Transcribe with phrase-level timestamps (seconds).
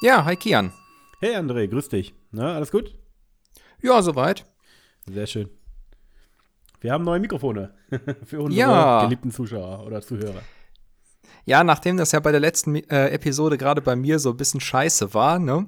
[0.00, 0.72] Ja, hi Kian.
[1.20, 2.14] Hey André, grüß dich.
[2.30, 2.94] Na, alles gut?
[3.82, 4.44] Ja, soweit.
[5.06, 5.48] Sehr schön.
[6.80, 7.74] Wir haben neue Mikrofone
[8.24, 9.02] für unsere Ja.
[9.02, 10.42] geliebten Zuschauer oder Zuhörer.
[11.44, 14.60] Ja, nachdem das ja bei der letzten äh, Episode gerade bei mir so ein bisschen
[14.60, 15.66] scheiße war, ne?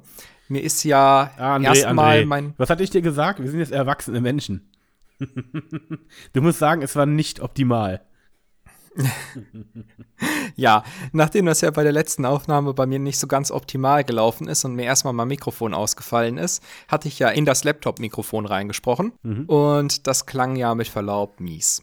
[0.48, 2.54] Mir ist ja Ah, erstmal mein.
[2.58, 3.40] was hatte ich dir gesagt?
[3.40, 4.70] Wir sind jetzt erwachsene Menschen.
[6.32, 8.04] du musst sagen, es war nicht optimal.
[10.56, 14.47] Ja, nachdem das ja bei der letzten Aufnahme bei mir nicht so ganz optimal gelaufen
[14.48, 19.12] ist und mir erstmal mein Mikrofon ausgefallen ist, hatte ich ja in das Laptop-Mikrofon reingesprochen.
[19.47, 21.83] Und das klang ja mit Verlaub mies.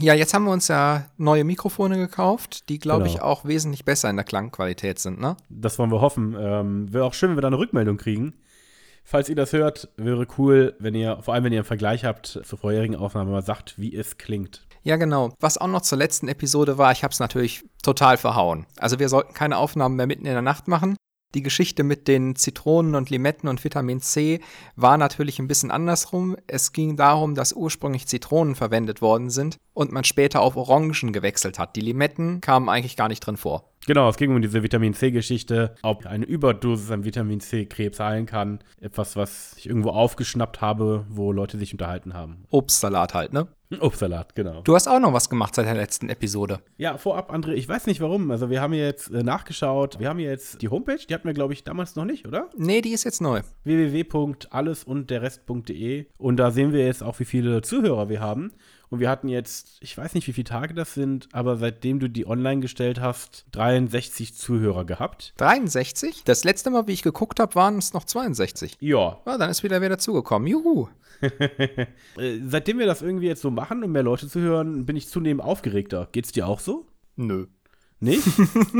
[0.00, 3.24] Ja, jetzt haben wir uns ja neue Mikrofone gekauft, die, glaube ich, Genau.
[3.26, 5.36] auch wesentlich besser in der Klangqualität sind, ne?
[5.48, 6.36] Das wollen wir hoffen.
[6.38, 8.34] Ähm, wäre auch schön, wenn wir da eine Rückmeldung kriegen.
[9.04, 12.26] Falls ihr das hört, wäre cool, wenn ihr, vor allem wenn ihr einen Vergleich habt
[12.26, 14.65] zur vorherigen Aufnahme, mal sagt, wie es klingt.
[14.86, 15.34] Ja, genau.
[15.40, 18.66] Was auch noch zur letzten Episode war, ich habe es natürlich total verhauen.
[18.76, 20.94] Also wir sollten keine Aufnahmen mehr mitten in der Nacht machen.
[21.34, 24.40] Die Geschichte mit den Zitronen und Limetten und Vitamin C
[24.76, 26.36] war natürlich ein bisschen andersrum.
[26.46, 31.58] Es ging darum, dass ursprünglich Zitronen verwendet worden sind und man später auf Orangen gewechselt
[31.58, 31.74] hat.
[31.74, 33.72] Die Limetten kamen eigentlich gar nicht drin vor.
[33.86, 38.26] Genau, es ging um diese Vitamin C-Geschichte, ob eine Überdosis an Vitamin C Krebs heilen
[38.26, 38.58] kann.
[38.80, 42.46] Etwas, was ich irgendwo aufgeschnappt habe, wo Leute sich unterhalten haben.
[42.50, 43.46] Obstsalat halt, ne?
[43.70, 44.62] Ein Obstsalat, genau.
[44.62, 46.60] Du hast auch noch was gemacht seit der letzten Episode.
[46.76, 48.30] Ja, vorab, André, ich weiß nicht warum.
[48.30, 49.98] Also, wir haben jetzt äh, nachgeschaut.
[49.98, 52.48] Wir haben jetzt die Homepage, die hatten wir, glaube ich, damals noch nicht, oder?
[52.56, 53.40] Nee, die ist jetzt neu.
[53.64, 56.06] www.allesundderrest.de.
[56.16, 58.52] Und da sehen wir jetzt auch, wie viele Zuhörer wir haben.
[58.88, 62.08] Und wir hatten jetzt, ich weiß nicht, wie viele Tage das sind, aber seitdem du
[62.08, 65.34] die online gestellt hast, 63 Zuhörer gehabt.
[65.38, 66.22] 63?
[66.24, 68.76] Das letzte Mal, wie ich geguckt habe, waren es noch 62.
[68.80, 70.48] Ja, Ja, dann ist wieder wer dazugekommen.
[70.48, 70.88] Juhu.
[72.18, 75.08] Äh, seitdem wir das irgendwie jetzt so machen, um mehr Leute zu hören, bin ich
[75.08, 76.08] zunehmend aufgeregter.
[76.12, 76.86] Geht's dir auch so?
[77.16, 77.46] Nö.
[77.98, 78.26] Nicht?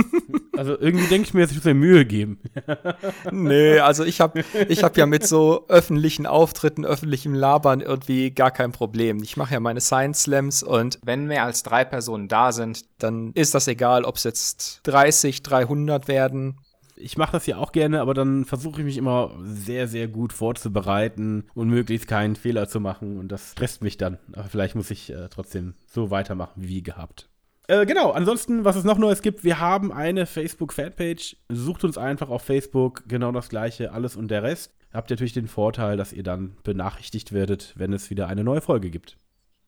[0.57, 2.39] also irgendwie denke ich mir, jetzt ich muss mir Mühe geben.
[3.33, 8.51] Nee, also ich habe ich hab ja mit so öffentlichen Auftritten, öffentlichem Labern irgendwie gar
[8.51, 9.23] kein Problem.
[9.23, 13.33] Ich mache ja meine Science Slams und wenn mehr als drei Personen da sind, dann
[13.33, 16.59] ist das egal, ob es jetzt 30, 300 werden.
[16.97, 20.33] Ich mache das ja auch gerne, aber dann versuche ich mich immer sehr, sehr gut
[20.33, 23.19] vorzubereiten und möglichst keinen Fehler zu machen.
[23.19, 24.19] Und das stresst mich dann.
[24.33, 27.29] Aber vielleicht muss ich äh, trotzdem so weitermachen wie gehabt.
[27.69, 31.37] Äh, genau, ansonsten, was es noch Neues gibt, wir haben eine Facebook-Fanpage.
[31.49, 34.73] Sucht uns einfach auf Facebook, genau das gleiche, alles und der Rest.
[34.93, 38.61] Habt ihr natürlich den Vorteil, dass ihr dann benachrichtigt werdet, wenn es wieder eine neue
[38.61, 39.19] Folge gibt.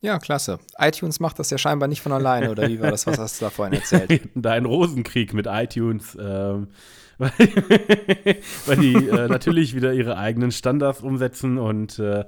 [0.00, 0.60] Ja, klasse.
[0.78, 3.46] iTunes macht das ja scheinbar nicht von alleine, oder wie war das, was hast du
[3.46, 4.28] da vorhin erzählt?
[4.36, 6.68] Da einen Rosenkrieg mit iTunes, ähm,
[7.18, 7.30] weil,
[8.66, 12.24] weil die äh, natürlich wieder ihre eigenen Standards umsetzen und äh,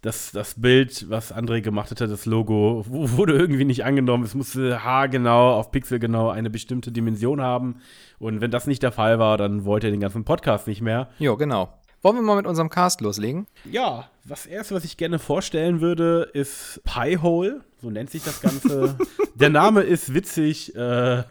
[0.00, 4.24] das, das Bild, was André gemacht hatte, das Logo, wurde irgendwie nicht angenommen.
[4.24, 7.76] Es musste haargenau auf Pixel genau eine bestimmte Dimension haben.
[8.18, 11.08] Und wenn das nicht der Fall war, dann wollte er den ganzen Podcast nicht mehr.
[11.18, 11.72] Jo, genau.
[12.02, 13.46] Wollen wir mal mit unserem Cast loslegen?
[13.64, 17.60] Ja, das erste, was ich gerne vorstellen würde, ist Piehole.
[17.80, 18.98] So nennt sich das Ganze.
[19.36, 20.74] Der Name ist witzig.
[20.74, 21.24] Äh, ähm,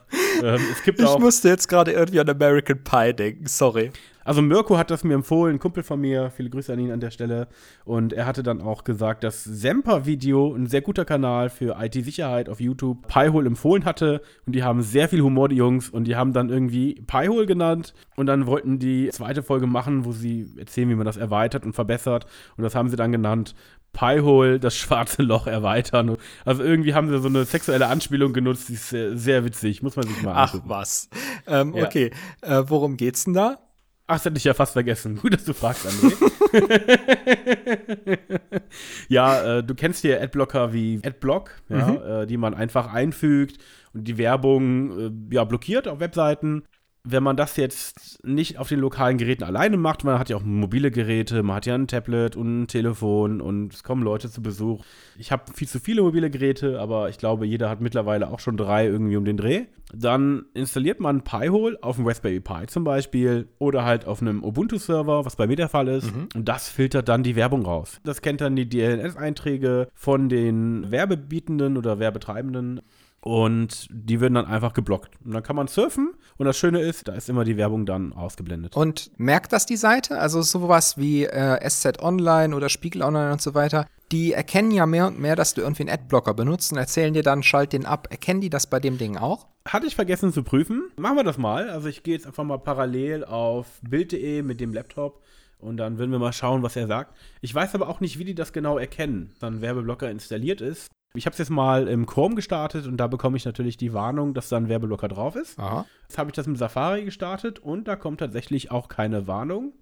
[0.71, 1.19] es gibt auch.
[1.19, 3.91] musste jetzt gerade irgendwie an American Pie denken, sorry.
[4.23, 6.99] Also Mirko hat das mir empfohlen, ein Kumpel von mir, viele Grüße an ihn an
[6.99, 7.47] der Stelle.
[7.85, 12.59] Und er hatte dann auch gesagt, dass Semper-Video, ein sehr guter Kanal für IT-Sicherheit auf
[12.59, 14.21] YouTube, Piehole empfohlen hatte.
[14.45, 15.89] Und die haben sehr viel Humor, die Jungs.
[15.89, 17.93] Und die haben dann irgendwie Piehole genannt.
[18.15, 21.73] Und dann wollten die zweite Folge machen, wo sie erzählen, wie man das erweitert und
[21.73, 22.25] verbessert.
[22.57, 23.55] Und das haben sie dann genannt.
[23.93, 26.17] Piehole, das schwarze Loch erweitern.
[26.45, 29.83] Also irgendwie haben sie so eine sexuelle Anspielung genutzt, die ist sehr, sehr witzig.
[29.83, 30.69] Muss man sich mal Ach angucken.
[30.69, 31.09] was.
[31.47, 31.85] Ähm, Ja.
[31.85, 32.11] Okay,
[32.41, 33.59] äh, worum geht's denn da?
[34.11, 35.16] Ach, das hätte ich ja fast vergessen.
[35.22, 36.11] Gut, dass du fragst, André.
[39.07, 43.57] ja, äh, du kennst hier Adblocker wie Adblock, ja, äh, die man einfach einfügt
[43.94, 46.63] und die Werbung äh, ja, blockiert auf Webseiten.
[47.03, 50.44] Wenn man das jetzt nicht auf den lokalen Geräten alleine macht, man hat ja auch
[50.44, 54.44] mobile Geräte, man hat ja ein Tablet und ein Telefon und es kommen Leute zu
[54.44, 54.84] Besuch.
[55.17, 58.56] Ich habe viel zu viele mobile Geräte, aber ich glaube, jeder hat mittlerweile auch schon
[58.56, 59.66] drei irgendwie um den Dreh.
[59.94, 65.25] Dann installiert man Pi-hole auf dem Raspberry Pi zum Beispiel oder halt auf einem Ubuntu-Server,
[65.25, 66.11] was bei mir der Fall ist.
[66.35, 67.99] Und das filtert dann die Werbung raus.
[68.03, 72.81] Das kennt dann die DNS-Einträge von den Werbebietenden oder Werbetreibenden.
[73.23, 75.12] Und die werden dann einfach geblockt.
[75.23, 76.14] Und dann kann man surfen.
[76.38, 78.76] Und das Schöne ist, da ist immer die Werbung dann ausgeblendet.
[78.76, 80.20] Und merkt das die Seite?
[80.20, 84.88] Also sowas wie äh, SZ Online oder Spiegel Online und so weiter, die erkennen ja
[84.88, 87.85] mehr und mehr, dass du irgendwie einen Adblocker benutzt und erzählen dir dann, schalt den
[87.85, 88.08] ab.
[88.09, 89.47] Erkennen die das bei dem Ding auch?
[89.68, 90.90] Hatte ich vergessen zu prüfen.
[90.97, 91.70] Machen wir das mal.
[91.70, 95.22] Also ich gehe jetzt einfach mal parallel auf Bild.de mit dem Laptop
[95.59, 97.16] und dann würden wir mal schauen, was er sagt.
[97.41, 100.88] Ich weiß aber auch nicht, wie die das genau erkennen, dann Werbeblocker installiert ist.
[101.13, 104.34] Ich habe es jetzt mal im Chrome gestartet und da bekomme ich natürlich die Warnung,
[104.34, 105.59] dass da ein Werbeblocker drauf ist.
[105.59, 105.85] Aha.
[106.03, 109.73] Jetzt habe ich das im Safari gestartet und da kommt tatsächlich auch keine Warnung.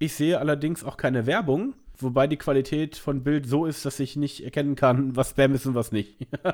[0.00, 4.16] Ich sehe allerdings auch keine Werbung, wobei die Qualität von Bild so ist, dass ich
[4.16, 6.26] nicht erkennen kann, was Spam ist und was nicht.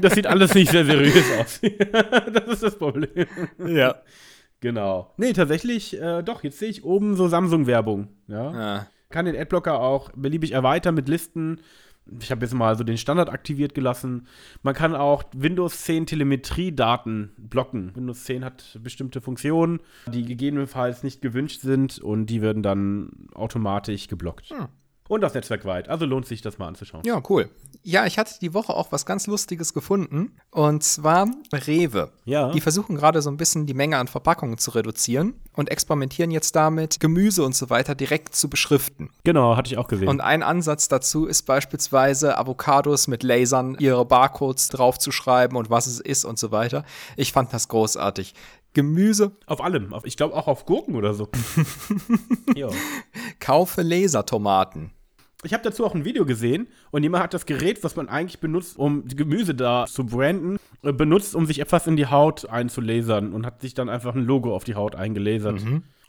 [0.00, 1.60] das sieht alles nicht sehr seriös aus.
[2.32, 3.26] das ist das Problem.
[3.66, 3.96] Ja.
[4.60, 5.12] Genau.
[5.16, 8.08] Nee, tatsächlich, äh, doch, jetzt sehe ich oben so Samsung-Werbung.
[8.28, 8.50] Ja.
[8.50, 8.86] Ah.
[9.14, 11.60] Kann den Adblocker auch beliebig erweitern mit Listen.
[12.20, 14.26] Ich habe jetzt mal so den Standard aktiviert gelassen.
[14.64, 17.94] Man kann auch Windows 10 Telemetriedaten blocken.
[17.94, 19.78] Windows 10 hat bestimmte Funktionen,
[20.12, 24.50] die gegebenenfalls nicht gewünscht sind und die werden dann automatisch geblockt.
[24.50, 24.66] Hm.
[25.06, 25.88] Und das Netzwerk weit.
[25.90, 27.02] Also lohnt sich das mal anzuschauen.
[27.04, 27.50] Ja, cool.
[27.82, 30.32] Ja, ich hatte die Woche auch was ganz Lustiges gefunden.
[30.50, 32.10] Und zwar Rewe.
[32.24, 32.50] Ja.
[32.52, 36.56] Die versuchen gerade so ein bisschen die Menge an Verpackungen zu reduzieren und experimentieren jetzt
[36.56, 39.10] damit, Gemüse und so weiter direkt zu beschriften.
[39.24, 40.08] Genau, hatte ich auch gesehen.
[40.08, 46.00] Und ein Ansatz dazu ist beispielsweise Avocados mit Lasern ihre Barcodes draufzuschreiben und was es
[46.00, 46.82] ist und so weiter.
[47.16, 48.34] Ich fand das großartig.
[48.74, 49.94] Gemüse, auf allem.
[49.94, 51.28] Auf, ich glaube auch auf Gurken oder so.
[53.40, 54.90] kaufe Lasertomaten.
[55.44, 58.40] Ich habe dazu auch ein Video gesehen und jemand hat das Gerät, was man eigentlich
[58.40, 62.48] benutzt, um die Gemüse da zu branden, äh, benutzt, um sich etwas in die Haut
[62.48, 65.60] einzulasern und hat sich dann einfach ein Logo auf die Haut eingelasert.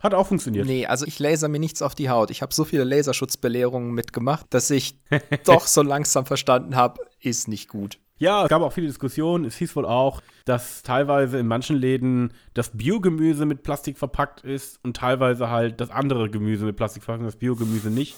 [0.01, 0.67] Hat auch funktioniert.
[0.67, 2.29] Nee, also ich laser mir nichts auf die Haut.
[2.29, 4.99] Ich habe so viele Laserschutzbelehrungen mitgemacht, dass ich
[5.45, 7.97] doch so langsam verstanden habe, ist nicht gut.
[8.17, 9.43] Ja, es gab auch viele Diskussionen.
[9.45, 14.79] Es hieß wohl auch, dass teilweise in manchen Läden das Biogemüse mit Plastik verpackt ist
[14.83, 18.15] und teilweise halt das andere Gemüse mit Plastik verpackt und das Biogemüse nicht.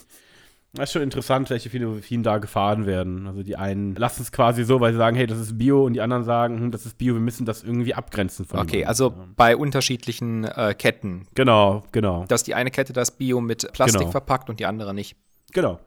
[0.74, 3.26] Das ist schon interessant, welche Philosophien da gefahren werden.
[3.26, 5.94] Also die einen lassen es quasi so, weil sie sagen, hey, das ist Bio und
[5.94, 8.88] die anderen sagen, hm, das ist Bio, wir müssen das irgendwie abgrenzen von Okay, dem
[8.88, 11.26] also bei unterschiedlichen äh, Ketten.
[11.34, 14.12] Genau, genau, Dass die eine Kette das Bio mit Plastik Genau.
[14.12, 15.16] verpackt und die andere nicht.
[15.54, 15.80] genau.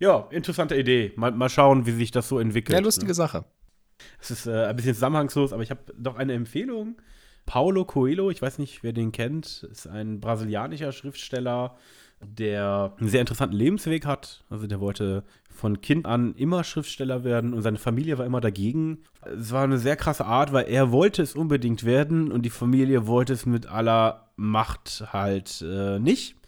[0.00, 1.12] Ja, interessante Idee.
[1.16, 2.76] Mal, mal schauen, wie sich das so entwickelt.
[2.76, 3.44] Ja, lustige Sache.
[4.18, 6.96] Es ist äh, ein bisschen zusammenhangslos, aber ich habe doch eine Empfehlung.
[7.44, 11.76] Paulo Coelho, ich weiß nicht, wer den kennt, ist ein brasilianischer Schriftsteller,
[12.22, 14.44] der einen sehr interessanten Lebensweg hat.
[14.48, 19.02] Also der wollte von Kind an immer Schriftsteller werden und seine Familie war immer dagegen.
[19.22, 23.06] Es war eine sehr krasse Art, weil er wollte es unbedingt werden und die Familie
[23.06, 26.39] wollte es mit aller Macht halt äh, nicht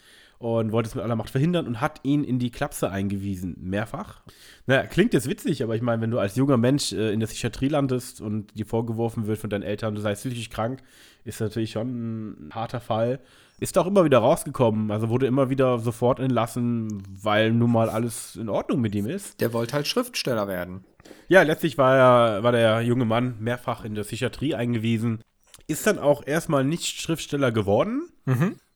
[0.42, 4.22] und wollte es mit aller Macht verhindern und hat ihn in die Klapse eingewiesen, mehrfach.
[4.66, 7.28] Naja, klingt jetzt witzig, aber ich meine, wenn du als junger Mensch äh, in der
[7.28, 10.82] Psychiatrie landest und dir vorgeworfen wird von deinen Eltern, du seist psychisch krank,
[11.24, 13.20] ist natürlich schon ein harter Fall.
[13.60, 18.34] Ist auch immer wieder rausgekommen, also wurde immer wieder sofort entlassen, weil nun mal alles
[18.34, 19.40] in Ordnung mit ihm ist.
[19.40, 20.82] Der wollte halt Schriftsteller werden.
[21.28, 25.20] Ja, letztlich war, er, war der junge Mann mehrfach in der Psychiatrie eingewiesen.
[25.68, 28.08] Ist dann auch erstmal nicht Schriftsteller geworden,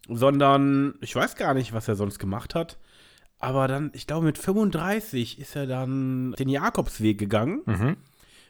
[0.08, 2.78] sondern ich weiß gar nicht, was er sonst gemacht hat.
[3.38, 7.62] Aber dann, ich glaube, mit 35 ist er dann den Jakobsweg gegangen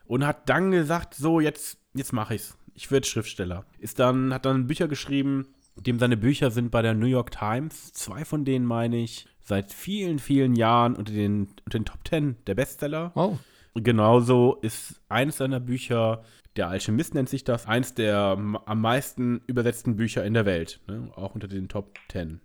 [0.06, 2.56] und hat dann gesagt: So, jetzt, jetzt mache ich's.
[2.74, 3.64] Ich werde Schriftsteller.
[3.78, 7.92] Ist dann, hat dann Bücher geschrieben, dem seine Bücher sind bei der New York Times.
[7.92, 12.36] Zwei von denen meine ich seit vielen, vielen Jahren unter den, unter den Top Ten
[12.46, 13.12] der Bestseller.
[13.14, 13.38] Oh.
[13.74, 16.22] Genauso ist eines seiner Bücher,
[16.56, 21.10] Der Alchemist nennt sich das, eins der am meisten übersetzten Bücher in der Welt, ne?
[21.14, 22.40] auch unter den Top 10.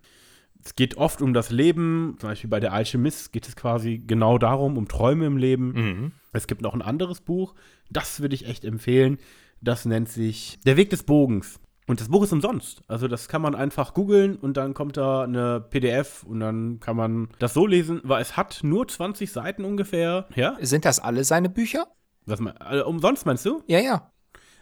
[0.64, 4.38] Es geht oft um das Leben, zum Beispiel bei Der Alchemist geht es quasi genau
[4.38, 5.72] darum, um Träume im Leben.
[5.72, 6.12] Mhm.
[6.34, 7.56] Es gibt noch ein anderes Buch,
[7.90, 9.18] das würde ich echt empfehlen,
[9.62, 11.60] das nennt sich Der Weg des Bogens.
[11.88, 12.84] Und das Buch ist umsonst.
[12.88, 16.96] Also das kann man einfach googeln und dann kommt da eine PDF und dann kann
[16.96, 20.28] man das so lesen, weil es hat nur 20 Seiten ungefähr.
[20.36, 20.58] Ja?
[20.62, 21.88] Sind das alle seine Bücher?
[22.26, 23.64] Was mein, also umsonst meinst du?
[23.68, 24.12] Ja, ja.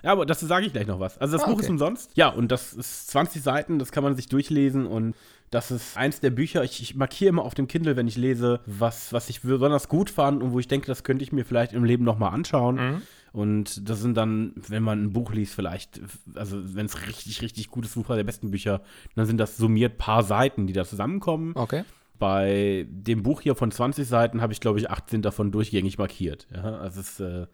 [0.02, 1.18] Ja, aber dazu sage ich gleich noch was.
[1.18, 1.64] Also das Ah, Buch okay.
[1.64, 2.12] ist umsonst.
[2.16, 5.14] Ja, und das ist 20 Seiten, das kann man sich durchlesen und
[5.52, 6.64] das ist eins der Bücher.
[6.64, 10.10] Ich, ich markiere immer auf dem Kindle, wenn ich lese, was, was ich besonders gut
[10.10, 12.76] fand und wo ich denke, das könnte ich mir vielleicht im Leben nochmal anschauen.
[12.76, 13.02] Mhm.
[13.34, 16.00] Und das sind dann, wenn man ein Buch liest, vielleicht,
[16.34, 18.82] also wenn es richtig, richtig gutes Buch war, der besten Bücher,
[19.16, 21.52] dann sind das summiert paar Seiten, die da zusammenkommen.
[21.56, 21.84] Okay.
[22.20, 26.48] Bei dem Buch hier von 20 Seiten habe ich, glaube ich, 18 davon durchgängig markiert.
[26.54, 27.48] Ja, also es ist äh,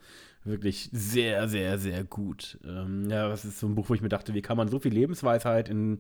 [0.44, 2.60] wirklich sehr, sehr, sehr gut.
[2.66, 4.80] Ähm, ja, das ist so ein Buch, wo ich mir dachte, wie kann man so
[4.80, 6.00] viel Lebensweisheit in,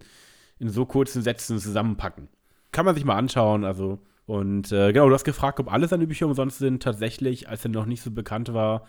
[0.60, 2.28] in so kurzen Sätzen zusammenpacken?
[2.72, 4.00] Kann man sich mal anschauen, also.
[4.26, 6.82] Und äh, genau, du hast gefragt, ob alle seine Bücher umsonst sind.
[6.82, 8.86] Tatsächlich, als er noch nicht so bekannt war,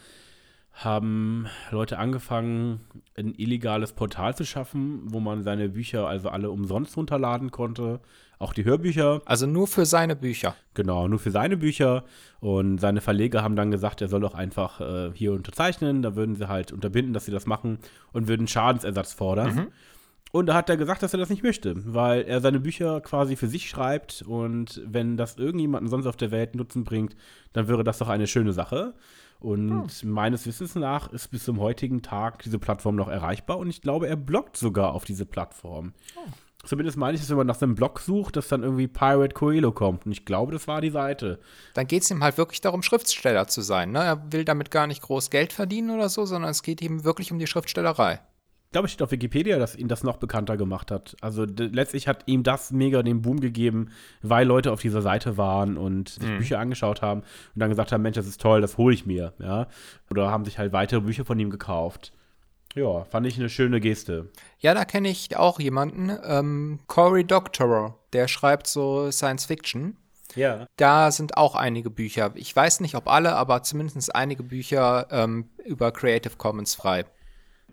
[0.77, 2.81] haben Leute angefangen,
[3.17, 8.01] ein illegales Portal zu schaffen, wo man seine Bücher also alle umsonst runterladen konnte.
[8.39, 9.23] Auch die Hörbücher.
[9.25, 10.55] Also nur für seine Bücher.
[10.75, 12.05] Genau, nur für seine Bücher.
[12.41, 16.03] Und seine Verleger haben dann gesagt, er soll doch einfach äh, hier unterzeichnen.
[16.03, 17.79] Da würden sie halt unterbinden, dass sie das machen
[18.13, 19.69] und würden Schadensersatz fordern.
[20.33, 23.37] Und da hat er gesagt, dass er das nicht möchte, weil er seine Bücher quasi
[23.37, 27.17] für sich schreibt und wenn das irgendjemanden sonst auf der Welt Nutzen bringt,
[27.55, 28.93] dann wäre das doch eine schöne Sache.
[29.39, 30.11] Und hm.
[30.11, 34.09] meines Wissens nach ist bis zum heutigen Tag diese Plattform noch erreichbar und ich glaube,
[34.09, 35.93] er bloggt sogar auf diese Plattform.
[36.17, 36.29] Oh.
[36.65, 39.71] Zumindest meine ich es, wenn man nach einem Blog sucht, dass dann irgendwie Pirate Coelho
[39.71, 40.05] kommt.
[40.05, 41.39] Und ich glaube, das war die Seite.
[41.75, 43.93] Dann geht es ihm halt wirklich darum, Schriftsteller zu sein.
[43.93, 44.01] Ne?
[44.01, 47.31] Er will damit gar nicht groß Geld verdienen oder so, sondern es geht ihm wirklich
[47.31, 48.21] um die Schriftstellerei.
[48.77, 51.17] Ich glaube, es steht auf Wikipedia, dass ihn das noch bekannter gemacht hat.
[51.23, 53.89] Also letztlich hat ihm das mega den Boom gegeben,
[54.21, 56.37] weil Leute auf dieser Seite waren und sich mhm.
[56.37, 59.33] Bücher angeschaut haben und dann gesagt haben, Mensch, das ist toll, das hole ich mir,
[59.39, 59.67] ja.
[60.11, 62.13] Oder haben sich halt weitere Bücher von ihm gekauft.
[62.75, 64.29] Ja, fand ich eine schöne Geste.
[64.59, 69.97] Ja, da kenne ich auch jemanden, ähm, Cory Doctorow, der schreibt so Science Fiction.
[70.35, 70.67] Ja.
[70.77, 72.33] Da sind auch einige Bücher.
[72.35, 77.07] Ich weiß nicht, ob alle, aber zumindest einige Bücher ähm, über Creative Commons frei.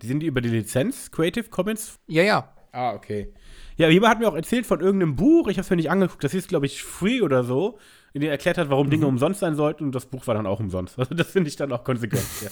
[0.02, 2.00] Die sind die über die Lizenz Creative Commons?
[2.08, 2.54] Ja, ja.
[2.72, 3.32] Ah, okay.
[3.78, 6.24] Ja, jemand hat mir auch erzählt von irgendeinem Buch, ich habe es mir nicht angeguckt,
[6.24, 7.78] das ist, glaube ich, Free oder so,
[8.14, 8.92] in dem er erklärt hat, warum mhm.
[8.92, 10.98] Dinge umsonst sein sollten und das Buch war dann auch umsonst.
[11.00, 12.50] Also das finde ich dann auch konsequent, ja.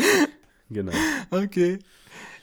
[0.70, 0.92] genau.
[1.30, 1.78] Okay.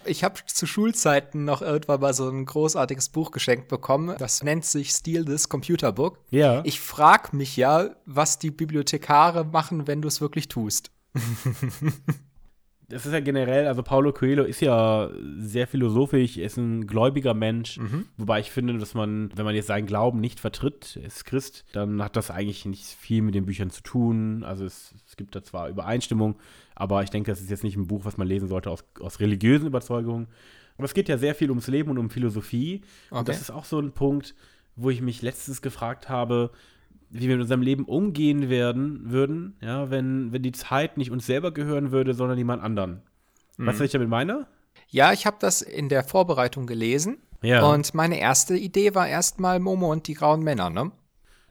[0.06, 4.16] Ich habe zu Schulzeiten noch irgendwann mal so ein großartiges Buch geschenkt bekommen.
[4.18, 6.20] Das nennt sich Steal This Computer Book.
[6.32, 6.62] Ja.
[6.66, 10.92] Ich frage mich ja, was die Bibliothekare machen, wenn du es wirklich tust.
[12.92, 17.78] das ist ja generell, also Paulo Coelho ist ja sehr philosophisch, ist ein gläubiger Mensch,
[17.78, 18.06] mhm.
[18.18, 22.04] wobei ich finde, dass man, wenn man jetzt seinen Glauben nicht vertritt, ist Christ, dann
[22.04, 24.44] hat das eigentlich nicht viel mit den Büchern zu tun.
[24.44, 26.36] Also es, es gibt da zwar Übereinstimmung,
[26.76, 29.20] aber ich denke, das ist jetzt nicht ein Buch, was man lesen sollte aus, aus
[29.20, 30.28] religiösen Überzeugungen.
[30.78, 32.82] Aber es geht ja sehr viel ums Leben und um Philosophie.
[33.10, 33.20] Okay.
[33.20, 34.36] Und das ist auch so ein Punkt,
[34.76, 36.52] wo ich mich letztens gefragt habe,
[37.12, 41.26] wie wir mit unserem Leben umgehen werden, würden, ja, wenn, wenn die Zeit nicht uns
[41.26, 43.02] selber gehören würde, sondern jemand anderen.
[43.58, 43.68] Mhm.
[43.68, 44.48] Weißt du, was ich damit meine?
[44.88, 47.18] Ja, ich habe das in der Vorbereitung gelesen.
[47.44, 47.66] Ja.
[47.66, 50.92] Und meine erste Idee war erstmal Momo und die grauen Männer, ne?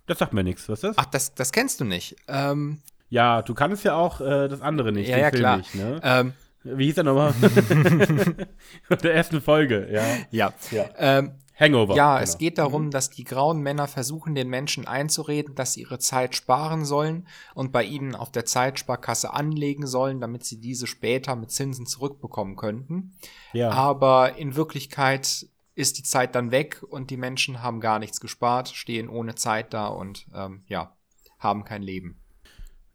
[0.06, 0.68] Das sagt mir nichts.
[0.68, 0.98] Was ist das?
[0.98, 2.16] Ach, das, das kennst du nicht.
[2.28, 5.08] Ähm, ja, du kannst ja auch äh, das andere nicht.
[5.08, 5.56] Ja, ja, Film klar.
[5.58, 6.00] Nicht, ne?
[6.02, 7.34] ähm, Wie hieß der nochmal?
[9.02, 10.04] der ersten Folge, ja.
[10.30, 10.52] Ja.
[10.70, 10.84] ja.
[10.96, 11.94] Ähm, Hangover.
[11.94, 12.24] Ja, genau.
[12.24, 12.90] es geht darum, mhm.
[12.90, 17.70] dass die grauen Männer versuchen, den Menschen einzureden, dass sie ihre Zeit sparen sollen und
[17.70, 23.12] bei ihnen auf der Zeitsparkasse anlegen sollen, damit sie diese später mit Zinsen zurückbekommen könnten.
[23.52, 23.70] Ja.
[23.70, 28.68] Aber in Wirklichkeit ist die Zeit dann weg und die Menschen haben gar nichts gespart,
[28.68, 30.96] stehen ohne Zeit da und ähm, ja,
[31.38, 32.16] haben kein Leben.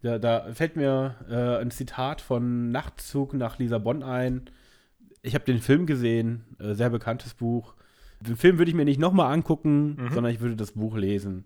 [0.02, 4.50] Ja, da fällt mir äh, ein Zitat von Nachtzug nach Lissabon ein.
[5.24, 7.75] Ich habe den Film gesehen, äh, sehr bekanntes Buch.
[8.28, 10.14] Den Film würde ich mir nicht nochmal angucken, mhm.
[10.14, 11.46] sondern ich würde das Buch lesen.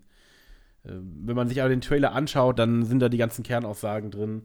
[0.84, 4.42] Äh, wenn man sich aber den Trailer anschaut, dann sind da die ganzen Kernaussagen drin.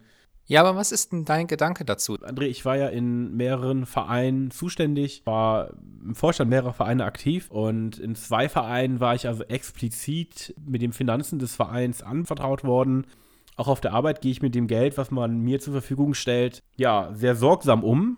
[0.48, 2.14] Ja, aber was ist denn dein Gedanke dazu?
[2.18, 5.72] André, ich war ja in mehreren Vereinen zuständig, war
[6.04, 10.94] im Vorstand mehrerer Vereine aktiv und in zwei Vereinen war ich also explizit mit den
[10.94, 13.08] Finanzen des Vereins anvertraut worden.
[13.56, 16.62] Auch auf der Arbeit gehe ich mit dem Geld, was man mir zur Verfügung stellt,
[16.76, 18.18] ja, sehr sorgsam um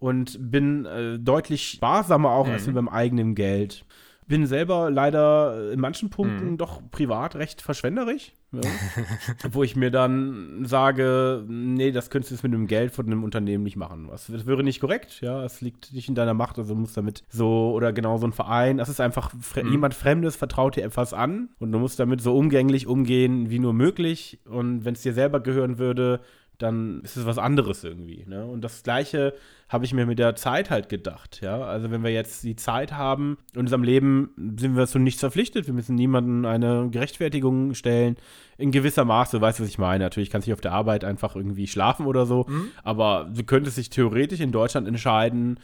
[0.00, 2.54] und bin äh, deutlich sparsamer auch mhm.
[2.54, 3.84] als mit meinem eigenen Geld.
[4.26, 6.56] Bin selber leider in manchen Punkten mhm.
[6.56, 8.32] doch privat recht verschwenderisch.
[8.52, 8.62] Ja.
[9.52, 13.22] wo ich mir dann sage, nee, das könntest du jetzt mit dem Geld von einem
[13.22, 14.08] Unternehmen nicht machen.
[14.10, 16.96] Das, das wäre nicht korrekt, ja, es liegt nicht in deiner Macht, also du musst
[16.96, 19.70] damit so, oder genau so ein Verein, das ist einfach, fre mhm.
[19.70, 23.72] jemand Fremdes vertraut dir etwas an und du musst damit so umgänglich umgehen wie nur
[23.72, 26.20] möglich und wenn es dir selber gehören würde,
[26.62, 28.24] dann ist es was anderes irgendwie.
[28.26, 28.44] Ne?
[28.44, 29.34] Und das Gleiche
[29.68, 31.40] habe ich mir mit der Zeit halt gedacht.
[31.42, 31.62] Ja?
[31.62, 35.66] Also wenn wir jetzt die Zeit haben, in unserem Leben sind wir zu nichts verpflichtet.
[35.66, 38.16] Wir müssen niemandem eine Gerechtfertigung stellen.
[38.58, 40.04] In gewisser Maße, weißt du, was ich meine?
[40.04, 42.46] Natürlich kannst du auf der Arbeit einfach irgendwie schlafen oder so.
[42.48, 42.68] Mhm.
[42.82, 45.58] Aber du könntest dich theoretisch in Deutschland entscheiden,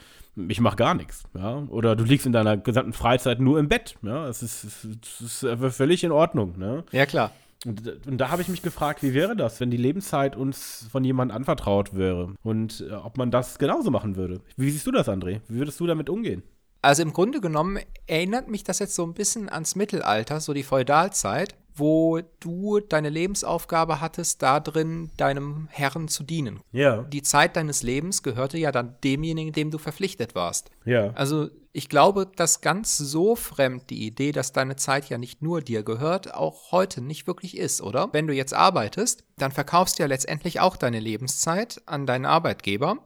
[0.49, 1.25] ich mache gar nichts.
[1.35, 1.63] Ja?
[1.69, 3.97] Oder du liegst in deiner gesamten Freizeit nur im Bett.
[4.03, 4.27] Ja?
[4.27, 6.59] Das ist, das ist völlig in Ordnung.
[6.59, 6.85] Ne?
[6.93, 7.33] Ja, klar.
[7.65, 11.05] Und, und da habe ich mich gefragt, wie wäre das, wenn die Lebenszeit uns von
[11.05, 14.41] jemandem anvertraut wäre und äh, ob man das genauso machen würde.
[14.57, 15.41] Wie siehst du das, André?
[15.49, 16.43] Wie würdest du damit umgehen?
[16.83, 20.63] Also im Grunde genommen erinnert mich das jetzt so ein bisschen ans Mittelalter, so die
[20.63, 26.61] Feudalzeit, wo du deine Lebensaufgabe hattest, da drin deinem Herrn zu dienen.
[26.73, 27.03] Ja.
[27.03, 30.71] Die Zeit deines Lebens gehörte ja dann demjenigen, dem du verpflichtet warst.
[30.85, 31.11] Ja.
[31.15, 35.61] Also ich glaube, dass ganz so fremd die Idee, dass deine Zeit ja nicht nur
[35.61, 38.09] dir gehört, auch heute nicht wirklich ist, oder?
[38.13, 42.99] Wenn du jetzt arbeitest, dann verkaufst du ja letztendlich auch deine Lebenszeit an deinen Arbeitgeber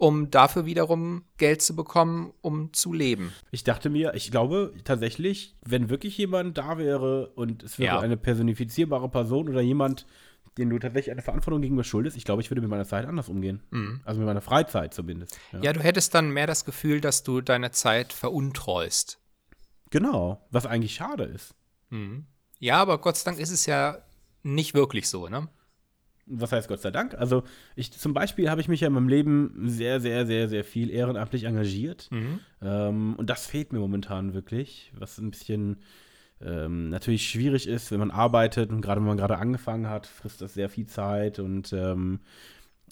[0.00, 3.32] um dafür wiederum Geld zu bekommen, um zu leben.
[3.50, 8.00] Ich dachte mir, ich glaube tatsächlich, wenn wirklich jemand da wäre und es wäre ja.
[8.00, 10.06] eine personifizierbare Person oder jemand,
[10.58, 13.28] den du tatsächlich eine Verantwortung gegenüber schuldest, ich glaube, ich würde mit meiner Zeit anders
[13.28, 13.62] umgehen.
[13.70, 14.00] Mhm.
[14.04, 15.38] Also mit meiner Freizeit zumindest.
[15.52, 15.60] Ja.
[15.62, 19.18] ja, du hättest dann mehr das Gefühl, dass du deine Zeit veruntreust.
[19.90, 21.54] Genau, was eigentlich schade ist.
[21.90, 22.26] Mhm.
[22.58, 23.98] Ja, aber Gott sei Dank ist es ja
[24.42, 25.48] nicht wirklich so, ne?
[26.26, 27.14] Was heißt Gott sei Dank?
[27.14, 27.42] Also,
[27.74, 30.90] ich zum Beispiel habe ich mich ja in meinem Leben sehr, sehr, sehr, sehr viel
[30.90, 32.08] ehrenamtlich engagiert.
[32.10, 32.40] Mhm.
[32.60, 35.78] Ähm, und das fehlt mir momentan wirklich, was ein bisschen
[36.44, 40.40] ähm, natürlich schwierig ist, wenn man arbeitet und gerade wenn man gerade angefangen hat, frisst
[40.40, 42.20] das sehr viel Zeit und ähm,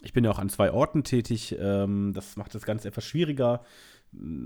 [0.02, 1.56] ich bin ja auch an zwei Orten tätig.
[1.58, 3.64] Ähm, das macht das Ganze etwas schwieriger.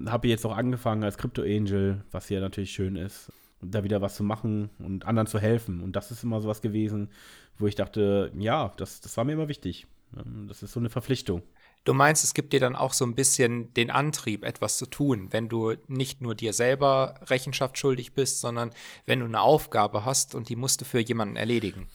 [0.06, 4.16] Habe jetzt auch angefangen als Crypto Angel, was ja natürlich schön ist da wieder was
[4.16, 5.80] zu machen und anderen zu helfen.
[5.80, 7.10] Und das ist immer so was gewesen,
[7.58, 9.86] wo ich dachte, ja, das, das war mir immer wichtig.
[10.16, 11.42] Ähm, das ist so eine Verpflichtung.
[11.84, 15.28] Du meinst, es gibt dir dann auch so ein bisschen den Antrieb, etwas zu tun,
[15.30, 18.70] wenn du nicht nur dir selber Rechenschaft schuldig bist, sondern
[19.06, 21.88] wenn du eine Aufgabe hast und die musst du für jemanden erledigen.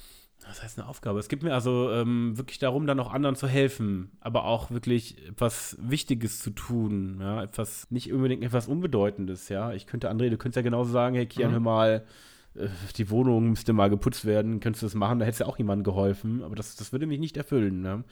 [0.47, 1.19] Das heißt eine Aufgabe.
[1.19, 5.17] Es geht mir also ähm, wirklich darum, dann auch anderen zu helfen, aber auch wirklich
[5.27, 9.73] etwas Wichtiges zu tun, ja, etwas, nicht unbedingt etwas Unbedeutendes, ja.
[9.73, 11.53] Ich könnte, André, du könntest ja genauso sagen, hey Kian, mhm.
[11.53, 12.05] hör mal,
[12.95, 15.57] die Wohnung müsste mal geputzt werden, könntest du das machen, da hättest du ja auch
[15.57, 17.81] jemandem geholfen, aber das, das würde mich nicht erfüllen.
[17.81, 18.03] Ne?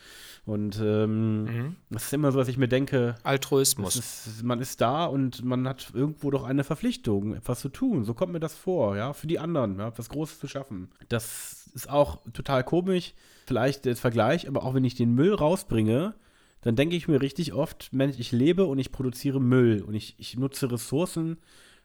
[0.45, 1.75] Und ähm, mhm.
[1.89, 3.95] das ist immer so, dass ich mir denke, Altruismus.
[3.95, 8.03] Ist, man ist da und man hat irgendwo doch eine Verpflichtung, etwas zu tun.
[8.03, 10.89] So kommt mir das vor, ja, für die anderen, ja, etwas Großes zu schaffen.
[11.09, 13.13] Das ist auch total komisch,
[13.45, 16.15] vielleicht der Vergleich, aber auch wenn ich den Müll rausbringe,
[16.61, 20.15] dann denke ich mir richtig oft, Mensch, ich lebe und ich produziere Müll und ich,
[20.17, 21.37] ich nutze Ressourcen,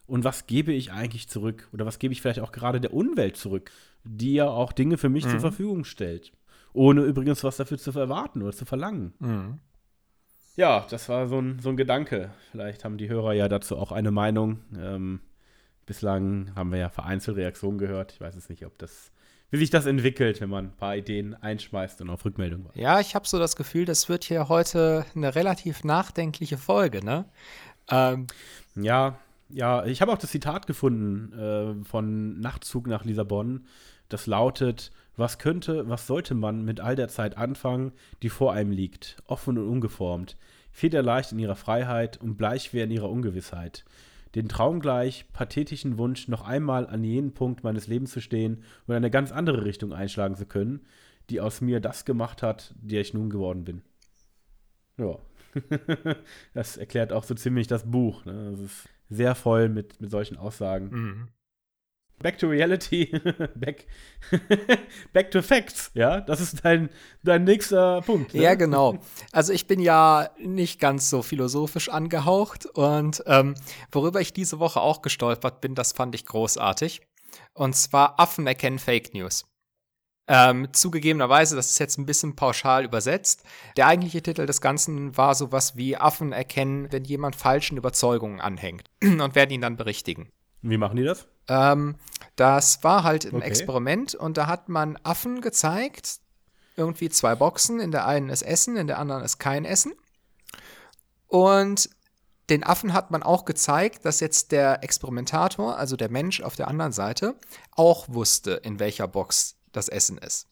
[0.09, 1.69] und was gebe ich eigentlich zurück?
[1.73, 3.71] Oder was gebe ich vielleicht auch gerade der Umwelt zurück,
[4.05, 5.31] die ja auch Dinge für mich mhm.
[5.31, 6.33] zur Verfügung stellt.
[6.73, 9.13] Ohne übrigens was dafür zu erwarten oder zu verlangen.
[9.19, 9.59] Mhm.
[10.57, 12.31] Ja, das war so ein, so ein Gedanke.
[12.51, 14.61] Vielleicht haben die Hörer ja dazu auch eine Meinung.
[14.77, 15.21] Ähm,
[15.87, 18.13] bislang haben wir ja vereinzelt Reaktionen gehört.
[18.13, 19.13] Ich weiß es nicht, ob das,
[19.51, 22.81] wie sich das entwickelt, wenn man ein paar Ideen einschmeißt und auf Rückmeldung wartet.
[22.81, 27.27] Ja, ich habe so das Gefühl, das wird hier heute eine relativ nachdenkliche Folge, ne?
[27.91, 28.27] Ähm,
[28.75, 29.19] ja,
[29.51, 33.65] ja, ich habe auch das Zitat gefunden äh, von Nachtzug nach Lissabon.
[34.09, 38.71] Das lautet: Was könnte, was sollte man mit all der Zeit anfangen, die vor einem
[38.71, 40.37] liegt, offen und ungeformt,
[40.71, 43.85] federleicht in ihrer Freiheit und bleichwer in ihrer Ungewissheit?
[44.35, 48.95] Den Traum gleich, pathetischen Wunsch, noch einmal an jenen Punkt meines Lebens zu stehen und
[48.95, 50.85] eine ganz andere Richtung einschlagen zu können,
[51.31, 53.83] die aus mir das gemacht hat, der ich nun geworden bin.
[54.99, 55.19] Ja.
[56.55, 58.27] das erklärt auch so ziemlich das Buch.
[58.27, 58.51] Ne?
[58.51, 60.89] Das ist sehr voll mit, mit solchen Aussagen.
[60.91, 61.29] Mhm.
[62.21, 63.07] Back to reality,
[63.55, 63.87] back,
[65.13, 66.91] back to facts, ja, das ist dein,
[67.23, 68.35] dein nächster Punkt.
[68.35, 68.43] Ne?
[68.43, 68.99] Ja, genau.
[69.31, 73.55] Also ich bin ja nicht ganz so philosophisch angehaucht und ähm,
[73.93, 77.03] worüber ich diese Woche auch gestolpert bin, das fand ich großartig.
[77.55, 79.45] Und zwar Affen erkennen Fake News.
[80.31, 83.45] Ähm, zugegebenerweise, das ist jetzt ein bisschen pauschal übersetzt.
[83.79, 88.91] Der eigentliche Titel des Ganzen war sowas wie Affen erkennen, wenn jemand falschen Überzeugungen anhängt
[89.03, 90.29] und werden ihn dann berichtigen.
[90.61, 91.27] Wie machen die das?
[91.49, 91.97] Ähm,
[92.37, 93.47] das war halt ein okay.
[93.47, 96.19] Experiment und da hat man Affen gezeigt,
[96.77, 97.81] irgendwie zwei Boxen.
[97.81, 99.93] In der einen ist Essen, in der anderen ist kein Essen.
[101.27, 101.89] Und
[102.51, 106.69] den Affen hat man auch gezeigt, dass jetzt der Experimentator, also der Mensch auf der
[106.69, 107.35] anderen Seite,
[107.73, 110.49] auch wusste, in welcher Box das Essen ist.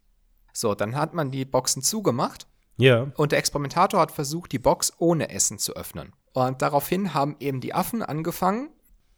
[0.53, 2.47] So, dann hat man die Boxen zugemacht.
[2.79, 3.11] Ja.
[3.17, 6.13] Und der Experimentator hat versucht, die Box ohne Essen zu öffnen.
[6.33, 8.71] Und daraufhin haben eben die Affen angefangen,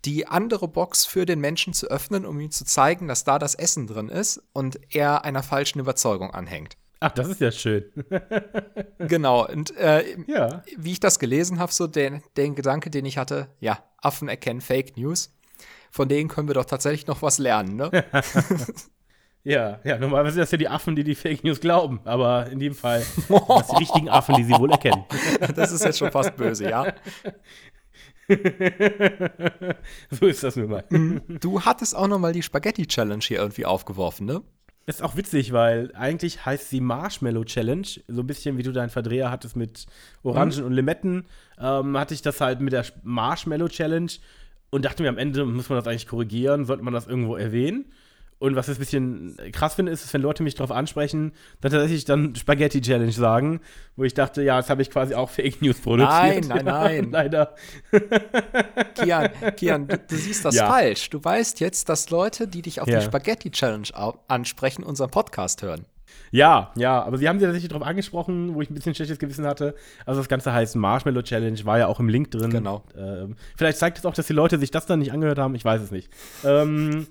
[0.05, 3.55] die andere Box für den Menschen zu öffnen, um ihm zu zeigen, dass da das
[3.55, 6.77] Essen drin ist und er einer falschen Überzeugung anhängt.
[7.01, 7.85] Ach, das ist ja schön.
[8.99, 9.47] genau.
[9.47, 10.63] Und äh, ja.
[10.77, 14.61] wie ich das gelesen habe, so den, den Gedanke, den ich hatte, ja, Affen erkennen
[14.61, 15.33] Fake News.
[15.91, 17.91] Von denen können wir doch tatsächlich noch was lernen, ne?
[19.49, 22.59] Ja, ja, normalerweise sind das ja die Affen, die die Fake News glauben, aber in
[22.59, 25.05] dem Fall sind das die richtigen Affen, die sie wohl erkennen.
[25.57, 26.93] Das ist jetzt schon fast böse, ja.
[30.11, 30.85] so ist das nun mal.
[30.91, 31.23] Mhm.
[31.41, 34.43] Du hattest auch noch mal die Spaghetti Challenge hier irgendwie aufgeworfen, ne?
[34.85, 37.87] Ist auch witzig, weil eigentlich heißt sie Marshmallow Challenge.
[38.07, 39.87] So ein bisschen wie du deinen Verdreher hattest mit
[40.23, 40.67] Orangen mhm.
[40.67, 41.25] und Limetten,
[41.59, 44.13] ähm, hatte ich das halt mit der Marshmallow Challenge
[44.69, 47.87] und dachte mir, am Ende muss man das eigentlich korrigieren, sollte man das irgendwo erwähnen.
[48.39, 52.05] Und was ich ein bisschen krass finde, ist, wenn Leute mich darauf ansprechen, dann tatsächlich
[52.05, 53.61] dann Spaghetti Challenge sagen,
[53.97, 56.47] wo ich dachte, ja, jetzt habe ich quasi auch Fake News produziert.
[56.47, 57.11] Nein, nein, nein.
[57.11, 57.55] Leider.
[58.95, 60.69] Kian, Kian du, du siehst das ja.
[60.69, 61.11] falsch.
[61.11, 63.01] Du weißt jetzt, dass Leute, die dich auf ja.
[63.01, 63.89] die Spaghetti Challenge
[64.29, 65.85] ansprechen, unseren Podcast hören.
[66.31, 69.47] Ja, ja, aber sie haben sich tatsächlich darauf angesprochen, wo ich ein bisschen schlechtes Gewissen
[69.47, 69.75] hatte.
[70.05, 72.51] Also das Ganze heißt Marshmallow Challenge, war ja auch im Link drin.
[72.51, 72.85] Genau.
[72.97, 75.65] Ähm, vielleicht zeigt es auch, dass die Leute sich das dann nicht angehört haben, ich
[75.65, 76.11] weiß es nicht.
[76.45, 77.07] Ähm,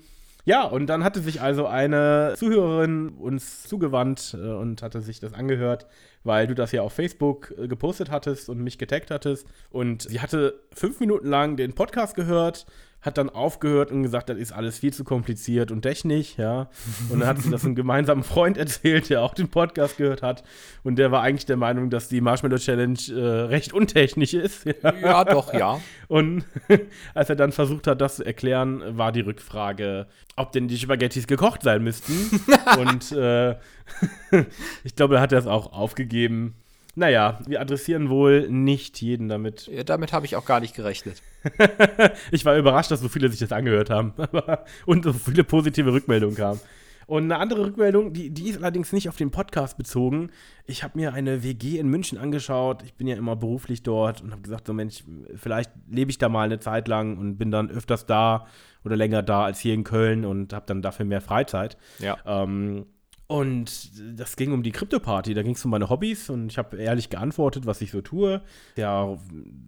[0.48, 5.34] Ja, und dann hatte sich also eine Zuhörerin uns zugewandt äh, und hatte sich das
[5.34, 5.86] angehört,
[6.24, 9.46] weil du das ja auf Facebook äh, gepostet hattest und mich getaggt hattest.
[9.68, 12.64] Und sie hatte fünf Minuten lang den Podcast gehört
[13.00, 16.68] hat dann aufgehört und gesagt, das ist alles viel zu kompliziert und technisch, ja.
[17.10, 20.42] Und dann hat sie das einem gemeinsamen Freund erzählt, der auch den Podcast gehört hat.
[20.82, 24.64] Und der war eigentlich der Meinung, dass die Marshmallow Challenge äh, recht untechnisch ist.
[24.64, 24.94] Ja.
[25.00, 25.80] ja, doch, ja.
[26.08, 26.44] Und
[27.14, 31.26] als er dann versucht hat, das zu erklären, war die Rückfrage, ob denn die Spaghettis
[31.28, 32.40] gekocht sein müssten.
[32.78, 33.52] und äh,
[34.84, 36.54] ich glaube, da hat er es auch aufgegeben.
[36.98, 39.68] Naja, wir adressieren wohl nicht jeden damit.
[39.68, 41.22] Ja, damit habe ich auch gar nicht gerechnet.
[42.32, 44.14] ich war überrascht, dass so viele sich das angehört haben
[44.86, 46.60] und so viele positive Rückmeldungen kamen.
[47.06, 50.30] Und eine andere Rückmeldung, die, die ist allerdings nicht auf den Podcast bezogen.
[50.66, 52.82] Ich habe mir eine WG in München angeschaut.
[52.82, 55.04] Ich bin ja immer beruflich dort und habe gesagt, so Mensch,
[55.36, 58.48] vielleicht lebe ich da mal eine Zeit lang und bin dann öfters da
[58.84, 61.78] oder länger da als hier in Köln und habe dann dafür mehr Freizeit.
[62.00, 62.18] Ja.
[62.26, 62.86] Ähm,
[63.28, 65.34] und das ging um die Krypto-Party.
[65.34, 68.40] Da ging es um meine Hobbys und ich habe ehrlich geantwortet, was ich so tue.
[68.74, 69.18] Ja,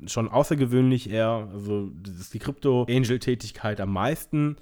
[0.07, 1.47] schon außergewöhnlich eher.
[1.53, 4.57] Also, das ist die Krypto-Angel-Tätigkeit am meisten.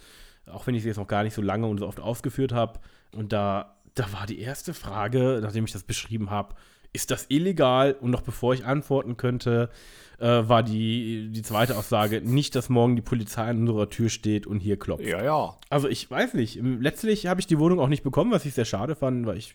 [0.46, 2.80] Auch wenn ich sie jetzt noch gar nicht so lange und so oft ausgeführt habe.
[3.14, 6.56] Und da, da war die erste Frage, nachdem ich das beschrieben habe,
[6.92, 7.96] ist das illegal?
[8.00, 9.70] Und noch bevor ich antworten könnte,
[10.18, 14.46] äh, war die, die zweite Aussage nicht, dass morgen die Polizei an unserer Tür steht
[14.46, 15.06] und hier klopft.
[15.06, 15.56] Ja, ja.
[15.70, 16.58] Also ich weiß nicht.
[16.62, 19.54] Letztlich habe ich die Wohnung auch nicht bekommen, was ich sehr schade fand, weil ich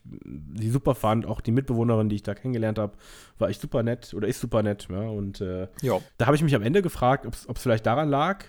[0.57, 1.25] sie super fand.
[1.25, 2.93] Auch die Mitbewohnerin, die ich da kennengelernt habe,
[3.39, 4.87] war ich super nett oder ist super nett.
[4.89, 5.01] Ja?
[5.01, 5.67] Und äh,
[6.17, 8.45] da habe ich mich am Ende gefragt, ob es vielleicht daran lag,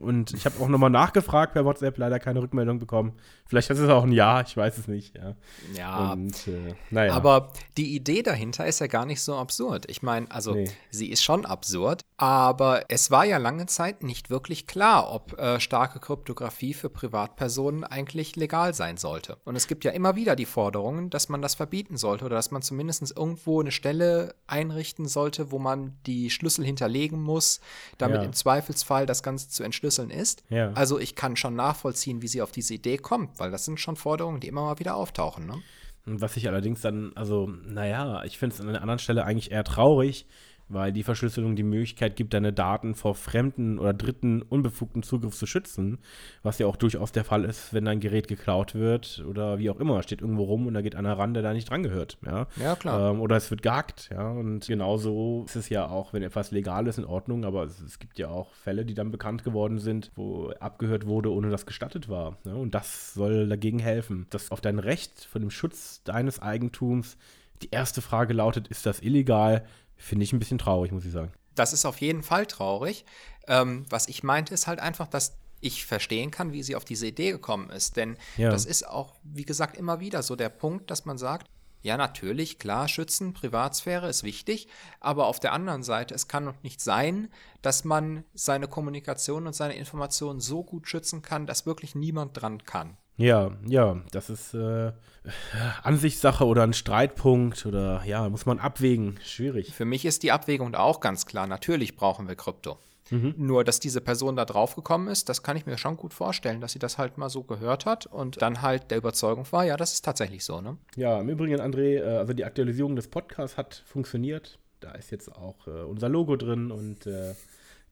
[0.00, 3.12] und ich habe auch nochmal nachgefragt per WhatsApp, leider keine Rückmeldung bekommen.
[3.46, 5.16] Vielleicht ist es auch ein Ja, ich weiß es nicht.
[5.16, 5.34] Ja,
[5.74, 7.14] ja Und, äh, naja.
[7.14, 9.84] aber die Idee dahinter ist ja gar nicht so absurd.
[9.88, 10.70] Ich meine, also nee.
[10.90, 15.60] sie ist schon absurd, aber es war ja lange Zeit nicht wirklich klar, ob äh,
[15.60, 19.36] starke Kryptographie für Privatpersonen eigentlich legal sein sollte.
[19.44, 22.50] Und es gibt ja immer wieder die Forderungen, dass man das verbieten sollte oder dass
[22.50, 27.60] man zumindest irgendwo eine Stelle einrichten sollte, wo man die Schlüssel hinterlegen muss,
[27.98, 28.24] damit ja.
[28.24, 30.42] im Zweifelsfall das Ganze zu entschlüsseln ist.
[30.48, 30.72] Ja.
[30.72, 33.96] Also ich kann schon nachvollziehen, wie sie auf diese Idee kommt, weil das sind schon
[33.96, 35.46] Forderungen, die immer mal wieder auftauchen.
[35.46, 35.60] Ne?
[36.06, 39.64] Was ich allerdings dann, also, naja, ich finde es an einer anderen Stelle eigentlich eher
[39.64, 40.26] traurig,
[40.68, 45.46] weil die Verschlüsselung die Möglichkeit gibt, deine Daten vor fremden oder dritten unbefugten Zugriff zu
[45.46, 45.98] schützen,
[46.42, 49.78] was ja auch durchaus der Fall ist, wenn dein Gerät geklaut wird oder wie auch
[49.78, 52.46] immer, steht irgendwo rum und da geht einer ran, der da nicht dran gehört, ja.
[52.56, 53.12] Ja, klar.
[53.12, 56.86] Ähm, oder es wird gehackt, ja, und genauso ist es ja auch, wenn etwas legal
[56.86, 60.10] ist, in Ordnung, aber es, es, gibt ja auch Fälle, die dann bekannt geworden sind,
[60.16, 62.54] wo abgehört wurde, ohne dass gestattet war, ja?
[62.54, 67.16] und das soll dagegen helfen, dass auf dein Recht von dem Schutz deines Eigentums
[67.62, 69.64] die erste Frage lautet, ist das illegal?
[69.96, 71.32] Finde ich ein bisschen traurig, muss ich sagen.
[71.54, 73.04] Das ist auf jeden Fall traurig.
[73.48, 77.06] Ähm, was ich meinte, ist halt einfach, dass ich verstehen kann, wie sie auf diese
[77.06, 77.96] Idee gekommen ist.
[77.96, 78.50] Denn ja.
[78.50, 81.48] das ist auch, wie gesagt, immer wieder so der Punkt, dass man sagt,
[81.82, 84.66] ja, natürlich, klar, schützen, Privatsphäre ist wichtig,
[84.98, 87.28] aber auf der anderen Seite, es kann doch nicht sein,
[87.62, 92.64] dass man seine Kommunikation und seine Informationen so gut schützen kann, dass wirklich niemand dran
[92.64, 92.96] kann.
[93.16, 94.92] Ja, ja, das ist äh,
[95.82, 99.18] Ansichtssache oder ein Streitpunkt oder ja, muss man abwägen.
[99.24, 99.74] Schwierig.
[99.74, 101.46] Für mich ist die Abwägung auch ganz klar.
[101.46, 102.78] Natürlich brauchen wir Krypto.
[103.10, 103.34] Mhm.
[103.36, 106.60] Nur, dass diese Person da drauf gekommen ist, das kann ich mir schon gut vorstellen,
[106.60, 109.76] dass sie das halt mal so gehört hat und dann halt der Überzeugung war, ja,
[109.76, 110.76] das ist tatsächlich so, ne?
[110.96, 114.58] Ja, im Übrigen, André, äh, also die Aktualisierung des Podcasts hat funktioniert.
[114.80, 117.34] Da ist jetzt auch äh, unser Logo drin und äh,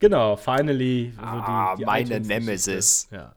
[0.00, 1.14] genau, finally.
[1.16, 3.08] Also ah, die, die meine Nemesis.
[3.12, 3.34] Ja.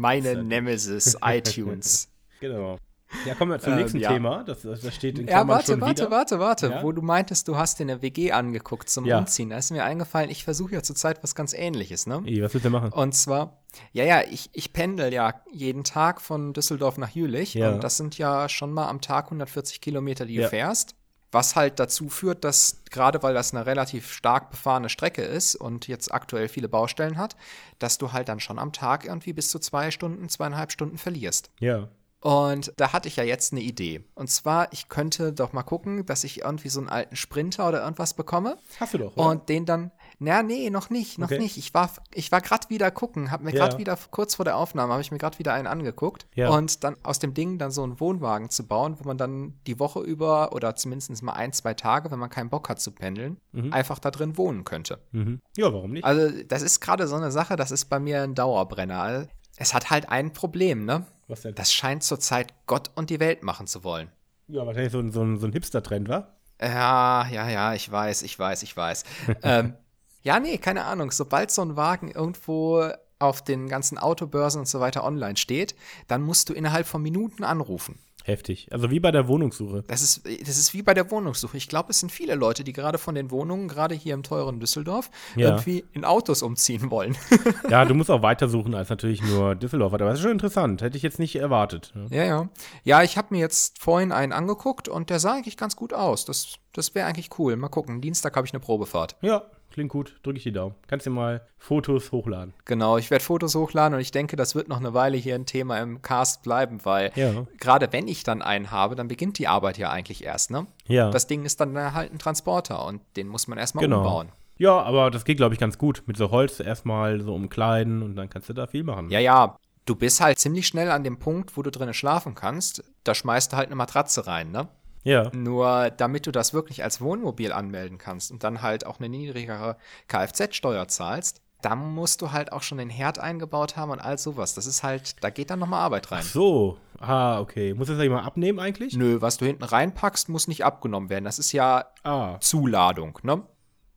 [0.00, 2.08] Meine Nemesis, iTunes.
[2.40, 2.78] Genau.
[3.26, 4.12] Ja, kommen wir zum ähm, nächsten ja.
[4.12, 4.44] Thema.
[4.44, 6.10] Das, das steht in Klammern Ja, warte, schon warte, wieder.
[6.10, 6.66] warte, warte.
[6.68, 6.82] Ja?
[6.82, 9.18] Wo du meintest, du hast dir eine WG angeguckt zum ja.
[9.18, 9.50] Umziehen.
[9.50, 12.22] Da ist mir eingefallen, ich versuche ja zurzeit was ganz ähnliches, ne?
[12.24, 12.92] I, was willst du machen?
[12.92, 17.54] Und zwar, ja, ja, ich, ich pendel ja jeden Tag von Düsseldorf nach Jülich.
[17.54, 17.72] Ja.
[17.72, 20.94] Und das sind ja schon mal am Tag 140 Kilometer, die du fährst.
[21.32, 25.86] Was halt dazu führt, dass gerade weil das eine relativ stark befahrene Strecke ist und
[25.86, 27.36] jetzt aktuell viele Baustellen hat,
[27.78, 31.50] dass du halt dann schon am Tag irgendwie bis zu zwei Stunden, zweieinhalb Stunden verlierst.
[31.60, 31.88] Ja.
[32.20, 34.04] Und da hatte ich ja jetzt eine Idee.
[34.14, 37.82] Und zwar, ich könnte doch mal gucken, dass ich irgendwie so einen alten Sprinter oder
[37.82, 38.58] irgendwas bekomme.
[38.78, 39.26] Hast du doch, oder?
[39.26, 39.90] Und den dann,
[40.22, 41.38] na, nee, noch nicht, noch okay.
[41.38, 41.56] nicht.
[41.56, 43.78] Ich war, ich war gerade wieder gucken, habe mir gerade ja.
[43.78, 46.26] wieder, kurz vor der Aufnahme, habe ich mir gerade wieder einen angeguckt.
[46.34, 46.50] Ja.
[46.50, 49.78] Und dann aus dem Ding dann so einen Wohnwagen zu bauen, wo man dann die
[49.78, 53.38] Woche über oder zumindest mal ein, zwei Tage, wenn man keinen Bock hat zu pendeln,
[53.52, 53.72] mhm.
[53.72, 54.98] einfach da drin wohnen könnte.
[55.12, 55.40] Mhm.
[55.56, 56.04] Ja, warum nicht?
[56.04, 59.00] Also, das ist gerade so eine Sache, das ist bei mir ein Dauerbrenner.
[59.00, 61.06] Also, es hat halt ein Problem, ne?
[61.28, 61.54] Was denn?
[61.54, 64.10] Das scheint zurzeit Gott und die Welt machen zu wollen.
[64.48, 66.28] Ja, wahrscheinlich so ein, so ein, so ein Hipster-Trend, wa?
[66.60, 69.04] Ja, ja, ja, ich weiß, ich weiß, ich weiß.
[69.42, 69.74] ähm,
[70.22, 71.10] ja, nee, keine Ahnung.
[71.10, 72.84] Sobald so ein Wagen irgendwo
[73.18, 75.74] auf den ganzen Autobörsen und so weiter online steht,
[76.08, 77.98] dann musst du innerhalb von Minuten anrufen.
[78.22, 78.68] Heftig.
[78.70, 79.82] Also wie bei der Wohnungssuche.
[79.88, 81.56] Das ist, das ist wie bei der Wohnungssuche.
[81.56, 84.60] Ich glaube, es sind viele Leute, die gerade von den Wohnungen, gerade hier im teuren
[84.60, 85.48] Düsseldorf, Ja.
[85.50, 87.16] irgendwie in Autos umziehen wollen.
[87.70, 89.94] Ja, du musst auch weitersuchen als natürlich nur Düsseldorf.
[89.94, 90.82] Aber das ist schon interessant.
[90.82, 91.92] Hätte ich jetzt nicht erwartet.
[91.94, 92.06] ne?
[92.10, 92.48] ja, ja.
[92.84, 96.24] Ja, ich habe mir jetzt vorhin einen angeguckt und der sah eigentlich ganz gut aus.
[96.26, 97.56] Das, das wäre eigentlich cool.
[97.56, 98.00] Mal gucken.
[98.02, 99.16] Dienstag habe ich eine Probefahrt.
[99.22, 100.16] Ja, klingt gut.
[100.22, 100.74] Drücke ich die Daumen.
[100.88, 102.52] Kannst dir mal Fotos hochladen.
[102.64, 105.46] Genau, ich werde Fotos hochladen und ich denke, das wird noch eine Weile hier ein
[105.46, 107.46] Thema im Cast bleiben, weil Ja.
[107.58, 110.66] gerade wenn ich dann einen habe, dann beginnt die Arbeit ja eigentlich erst, ne?
[110.86, 111.10] Ja.
[111.10, 113.98] Das Ding ist dann halt ein Transporter und den muss man erstmal Genau.
[113.98, 114.28] umbauen.
[114.58, 116.02] Ja, aber das geht, glaube ich, ganz gut.
[116.06, 119.08] Mit so Holz erstmal so umkleiden und dann kannst du da viel machen.
[119.08, 119.56] Ja, ja,
[119.86, 122.84] du bist halt ziemlich schnell an dem Punkt, wo du drinnen schlafen kannst.
[123.04, 124.68] Da schmeißt du halt eine Matratze rein, ne?
[125.02, 125.30] Ja.
[125.34, 129.76] Nur damit du das wirklich als Wohnmobil anmelden kannst und dann halt auch eine niedrigere
[130.08, 134.54] Kfz-Steuer zahlst, da musst du halt auch schon den Herd eingebaut haben und all sowas.
[134.54, 136.20] Das ist halt, da geht dann nochmal Arbeit rein.
[136.22, 136.78] Ach so.
[136.98, 137.74] Ah, okay.
[137.74, 138.94] Muss das ja jemand abnehmen eigentlich?
[138.96, 141.24] Nö, was du hinten reinpackst, muss nicht abgenommen werden.
[141.24, 142.38] Das ist ja Ah.
[142.40, 143.42] Zuladung, ne?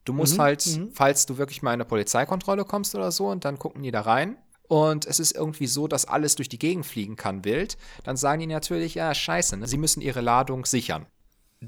[0.05, 0.91] Du musst Mhm, halt, mhm.
[0.91, 4.01] falls du wirklich mal in eine Polizeikontrolle kommst oder so, und dann gucken die da
[4.01, 4.35] rein.
[4.67, 7.77] Und es ist irgendwie so, dass alles durch die Gegend fliegen kann, wild.
[8.03, 9.67] Dann sagen die natürlich, ja, scheiße, ne?
[9.67, 11.05] sie müssen ihre Ladung sichern.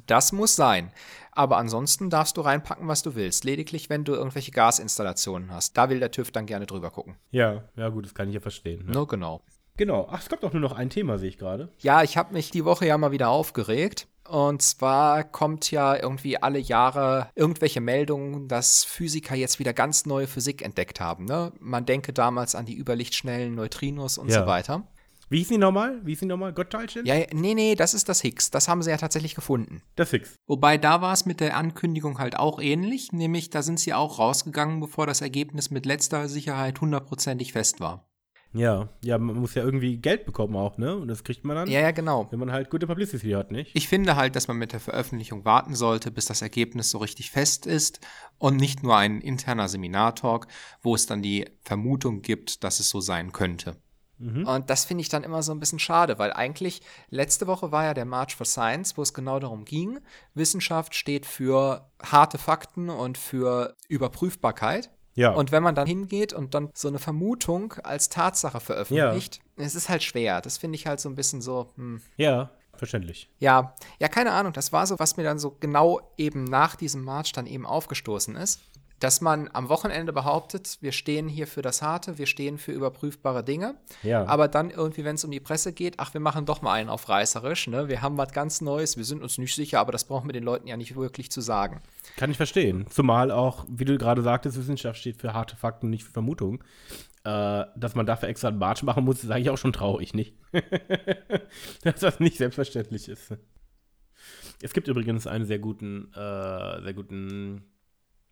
[0.08, 0.92] Das muss sein.
[1.32, 3.44] Aber ansonsten darfst du reinpacken, was du willst.
[3.44, 5.78] Lediglich, wenn du irgendwelche Gasinstallationen hast.
[5.78, 7.16] Da will der TÜV dann gerne drüber gucken.
[7.32, 8.86] Ja, ja gut, das kann ich ja verstehen.
[8.86, 8.92] Ne?
[8.92, 9.42] Nur genau.
[9.78, 10.08] Genau.
[10.10, 11.70] Ach, es kommt doch nur noch ein Thema, sehe ich gerade.
[11.80, 14.08] Ja, ich habe mich die Woche ja mal wieder aufgeregt.
[14.28, 20.28] Und zwar kommt ja irgendwie alle Jahre irgendwelche Meldungen, dass Physiker jetzt wieder ganz neue
[20.28, 21.26] Physik entdeckt haben.
[21.26, 21.52] Ne?
[21.60, 24.42] Man denke damals an die überlichtschnellen Neutrinos und Ja.
[24.42, 24.88] so weiter.
[25.28, 26.00] Wie hieß die nochmal?
[26.04, 26.54] Wie hieß die nochmal?
[26.54, 27.06] Gottteilchen?
[27.06, 28.52] Ja, nee, nee, das ist das Higgs.
[28.52, 29.82] Das haben sie ja tatsächlich gefunden.
[29.96, 30.36] Das Higgs.
[30.46, 34.20] Wobei da war es mit der Ankündigung halt auch ähnlich, nämlich da sind sie auch
[34.20, 38.08] rausgegangen, bevor das Ergebnis mit letzter Sicherheit hundertprozentig fest war.
[38.56, 40.96] Ja, ja, man muss ja irgendwie Geld bekommen auch, ne?
[40.96, 42.28] Und das kriegt man dann, Ja, ja, genau.
[42.32, 43.72] wenn man halt gute Publicity hat, nicht?
[43.74, 47.32] Ich finde halt, dass man mit der Veröffentlichung warten sollte, bis das Ergebnis so richtig
[47.32, 48.00] fest ist
[48.38, 50.48] und nicht nur ein interner Seminartalk,
[50.82, 53.76] wo es dann die Vermutung gibt, dass es so sein könnte.
[54.18, 57.84] Und das finde ich dann immer so ein bisschen schade, weil eigentlich letzte Woche war
[57.84, 60.00] ja der March for Science, wo es genau darum ging,
[60.34, 64.90] Wissenschaft steht für harte Fakten und für Überprüfbarkeit.
[65.16, 65.32] Ja.
[65.32, 69.90] Und wenn man dann hingeht und dann so eine Vermutung als Tatsache veröffentlicht, es ist
[69.90, 70.42] halt schwer.
[70.42, 72.02] Das finde ich halt so ein bisschen so, hm.
[72.18, 73.30] ja, verständlich.
[73.40, 74.52] Ja, ja, keine Ahnung.
[74.52, 78.36] Das war so, was mir dann so genau eben nach diesem March dann eben aufgestoßen
[78.36, 78.62] ist.
[79.00, 83.44] Dass man am Wochenende behauptet, wir stehen hier für das Harte, wir stehen für überprüfbare
[83.44, 83.76] Dinge.
[84.04, 84.26] Ja.
[84.26, 86.90] Aber dann irgendwie, wenn es um die Presse geht, ach, wir machen doch mal einen
[86.90, 87.90] auf reißerisch, ne?
[87.90, 90.44] Wir haben was ganz Neues, wir sind uns nicht sicher, aber das brauchen wir den
[90.44, 91.82] Leuten ja nicht wirklich zu sagen.
[92.16, 92.86] Kann ich verstehen.
[92.90, 96.60] Zumal auch, wie du gerade sagtest, Wissenschaft steht für harte Fakten, nicht für Vermutungen.
[97.26, 100.36] Äh, dass man dafür extra einen March machen muss, ist eigentlich auch schon traurig, nicht?
[101.84, 103.34] dass das nicht selbstverständlich ist.
[104.62, 107.64] Es gibt übrigens einen sehr guten, äh, sehr guten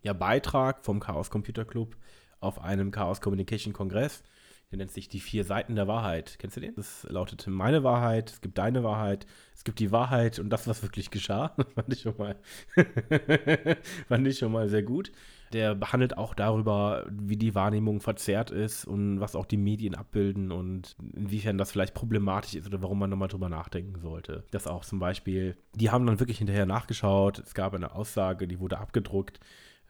[0.03, 1.95] ja, Beitrag vom Chaos Computer Club
[2.39, 4.23] auf einem Chaos Communication Kongress.
[4.71, 6.37] Der nennt sich die vier Seiten der Wahrheit.
[6.39, 6.73] Kennst du den?
[6.75, 10.81] Das lautet meine Wahrheit, es gibt deine Wahrheit, es gibt die Wahrheit und das, was
[10.81, 11.55] wirklich geschah.
[11.75, 12.35] fand ich schon mal,
[14.07, 15.11] fand ich schon mal sehr gut.
[15.53, 20.51] Der behandelt auch darüber, wie die Wahrnehmung verzerrt ist und was auch die Medien abbilden
[20.51, 24.43] und inwiefern das vielleicht problematisch ist oder warum man nochmal drüber nachdenken sollte.
[24.49, 27.37] Das auch zum Beispiel, die haben dann wirklich hinterher nachgeschaut.
[27.37, 29.39] Es gab eine Aussage, die wurde abgedruckt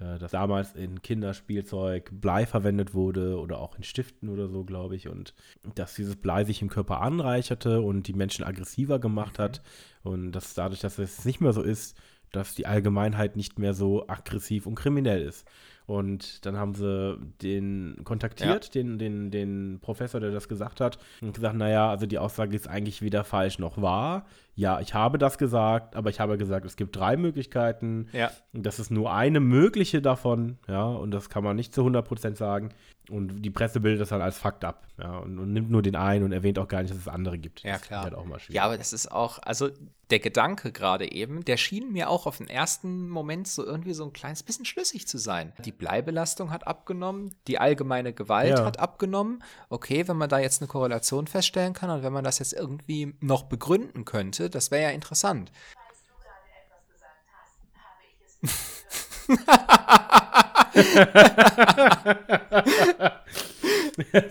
[0.04, 4.96] äh, dass damals in Kinderspielzeug Blei verwendet wurde oder auch in Stiften oder so, glaube
[4.96, 5.34] ich, und
[5.76, 9.62] dass dieses Blei sich im Körper anreicherte und die Menschen aggressiver gemacht hat
[10.04, 11.98] und dass dadurch, dass es nicht mehr so ist,
[12.32, 15.48] dass die Allgemeinheit nicht mehr so aggressiv und kriminell ist.
[15.86, 21.34] Und dann haben sie den kontaktiert, den, den, den Professor, der das gesagt hat, und
[21.34, 24.26] gesagt, naja, also die Aussage ist eigentlich weder falsch noch wahr.
[24.56, 28.08] Ja, ich habe das gesagt, aber ich habe gesagt, es gibt drei Möglichkeiten.
[28.14, 28.32] Ja.
[28.54, 32.36] Und das ist nur eine mögliche davon, ja, und das kann man nicht zu 100%
[32.36, 32.70] sagen.
[33.10, 35.96] Und die Presse bildet das dann als Fakt ab, ja, und, und nimmt nur den
[35.98, 37.62] einen und erwähnt auch gar nicht, dass es andere gibt.
[37.64, 38.04] Ja, klar.
[38.04, 38.56] Halt auch mal schwierig.
[38.56, 39.70] Ja, aber das ist auch, also
[40.10, 44.06] der Gedanke gerade eben, der schien mir auch auf den ersten Moment so irgendwie so
[44.06, 45.52] ein kleines bisschen schlüssig zu sein.
[45.66, 48.64] Die Bleibelastung hat abgenommen, die allgemeine Gewalt Ja.
[48.66, 49.44] hat abgenommen.
[49.70, 53.16] Okay, wenn man da jetzt eine Korrelation feststellen kann und wenn man das jetzt irgendwie
[53.20, 55.52] noch begründen könnte, das wäre ja interessant.
[55.90, 58.80] Als du gerade etwas gesagt hast, habe ich es nicht.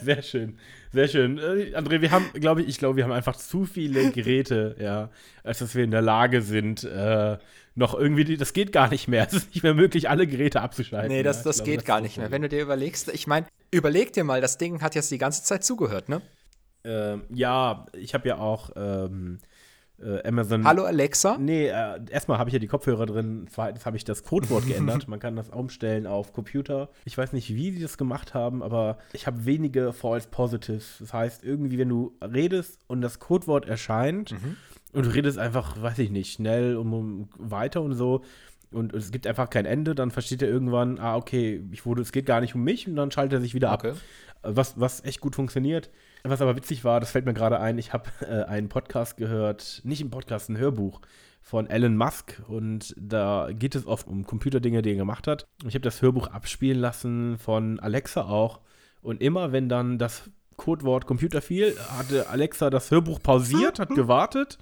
[0.01, 0.59] Sehr schön,
[0.93, 1.39] sehr schön.
[1.39, 5.11] Äh, André, wir haben, glaube ich, ich glaube, wir haben einfach zu viele Geräte, ja,
[5.45, 7.39] als dass wir in der Lage sind, äh,
[7.75, 9.23] noch irgendwie, die- das geht gar nicht mehr.
[9.29, 11.11] Es ist nicht mehr möglich, alle Geräte abzuschalten.
[11.13, 12.31] Nee, das, Ja, das glaube, geht ist gar das nicht mehr.
[12.33, 15.43] Wenn du dir überlegst, ich meine, überleg dir mal, das Ding hat jetzt die ganze
[15.45, 16.21] Zeit zugehört, ne?
[16.85, 19.39] Ähm, ja, ich habe ja auch ähm,
[20.03, 20.65] äh, Amazon.
[20.65, 21.37] Hallo Alexa?
[21.39, 23.47] Nee, äh, erstmal habe ich ja die Kopfhörer drin.
[23.51, 25.09] Zweitens habe ich das Codewort geändert.
[25.09, 26.89] Man kann das umstellen auf Computer.
[27.05, 30.97] Ich weiß nicht, wie die das gemacht haben, aber ich habe wenige False Positives.
[31.01, 34.35] Das heißt, irgendwie, wenn du redest und das Codewort erscheint
[34.93, 38.23] und du redest einfach, weiß ich nicht, schnell und um, weiter und so.
[38.71, 42.11] Und es gibt einfach kein Ende, dann versteht er irgendwann, ah, okay, ich wurde, es
[42.11, 43.93] geht gar nicht um mich und dann schaltet er sich wieder ab Okay.
[44.43, 45.91] was, was echt gut funktioniert.
[46.25, 49.81] Was aber witzig war, das fällt mir gerade ein, ich habe äh, einen Podcast gehört,
[49.85, 51.01] nicht im Podcast, ein Hörbuch
[51.41, 55.49] von Elon Musk und da geht es oft um Computerdinge, die er gemacht hat.
[55.67, 58.61] Ich habe das Hörbuch abspielen lassen von Alexa auch
[59.01, 64.59] und immer wenn dann das Codewort Computer fiel, hatte Alexa das Hörbuch pausiert, hat gewartet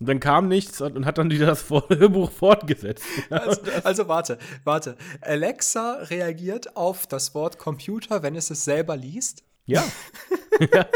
[0.00, 3.04] und dann kam nichts und, hat dann wieder das Hörbuch fortgesetzt.
[3.30, 4.96] Also, also warte, warte.
[5.20, 9.44] Alexa reagiert auf das Wort Computer, wenn es es selber liest?
[9.68, 9.84] Ja.
[10.74, 10.86] Ja.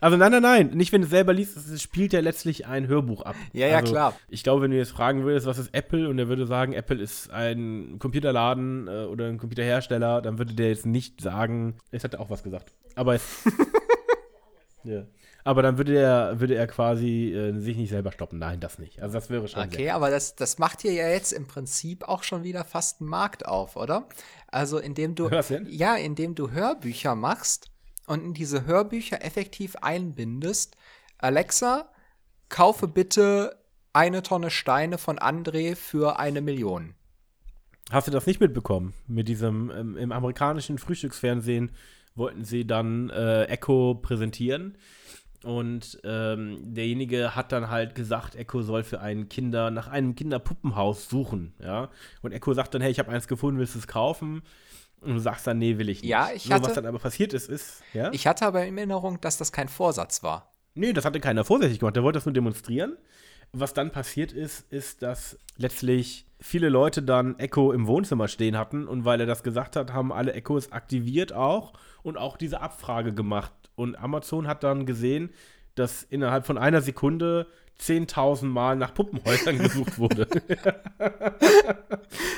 [0.00, 0.70] also nein, nein, nein.
[0.70, 3.36] Nicht, wenn du es selber liest, es spielt ja letztlich ein Hörbuch ab.
[3.52, 4.16] Ja, ja, also, klar.
[4.28, 7.00] Ich glaube, wenn du jetzt fragen würdest, was ist Apple, und er würde sagen, Apple
[7.00, 12.14] ist ein Computerladen äh, oder ein Computerhersteller, dann würde der jetzt nicht sagen, es hat
[12.14, 12.72] er auch was gesagt.
[12.96, 13.44] Aber es,
[14.82, 15.04] ja.
[15.44, 18.40] Aber dann würde er, würde er quasi äh, sich nicht selber stoppen.
[18.40, 19.02] Nein, das nicht.
[19.02, 22.24] Also das wäre schon Okay, aber das, das macht dir ja jetzt im Prinzip auch
[22.24, 24.08] schon wieder fast einen Markt auf, oder?
[24.48, 25.66] Also indem du Was denn?
[25.68, 27.70] ja, indem du Hörbücher machst
[28.06, 30.76] und in diese Hörbücher effektiv einbindest,
[31.18, 31.88] Alexa,
[32.48, 33.56] kaufe bitte
[33.92, 36.94] eine Tonne Steine von André für eine Million.
[37.90, 38.94] Hast du das nicht mitbekommen?
[39.06, 41.70] Mit diesem, ähm, im amerikanischen Frühstücksfernsehen
[42.14, 44.76] wollten sie dann äh, Echo präsentieren.
[45.44, 51.08] Und ähm, derjenige hat dann halt gesagt, Echo soll für einen Kinder nach einem Kinderpuppenhaus
[51.10, 51.90] suchen, ja.
[52.22, 54.42] Und Echo sagt dann, hey, ich habe eins gefunden, willst du es kaufen?
[55.04, 56.10] Und du sagst dann, nee, will ich nicht.
[56.10, 58.10] Ja, ich hatte- was dann aber passiert ist, ist, ja.
[58.12, 60.50] Ich hatte aber in Erinnerung, dass das kein Vorsatz war.
[60.74, 61.94] Nee, das hatte keiner vorsichtig gemacht.
[61.96, 62.96] Der wollte das nur demonstrieren.
[63.52, 68.88] Was dann passiert ist, ist, dass letztlich viele Leute dann Echo im Wohnzimmer stehen hatten
[68.88, 73.14] und weil er das gesagt hat, haben alle Echos aktiviert auch und auch diese Abfrage
[73.14, 73.52] gemacht.
[73.76, 75.30] Und Amazon hat dann gesehen,
[75.76, 77.46] dass innerhalb von einer Sekunde
[77.80, 80.26] 10.000 Mal nach Puppenhäusern gesucht wurde.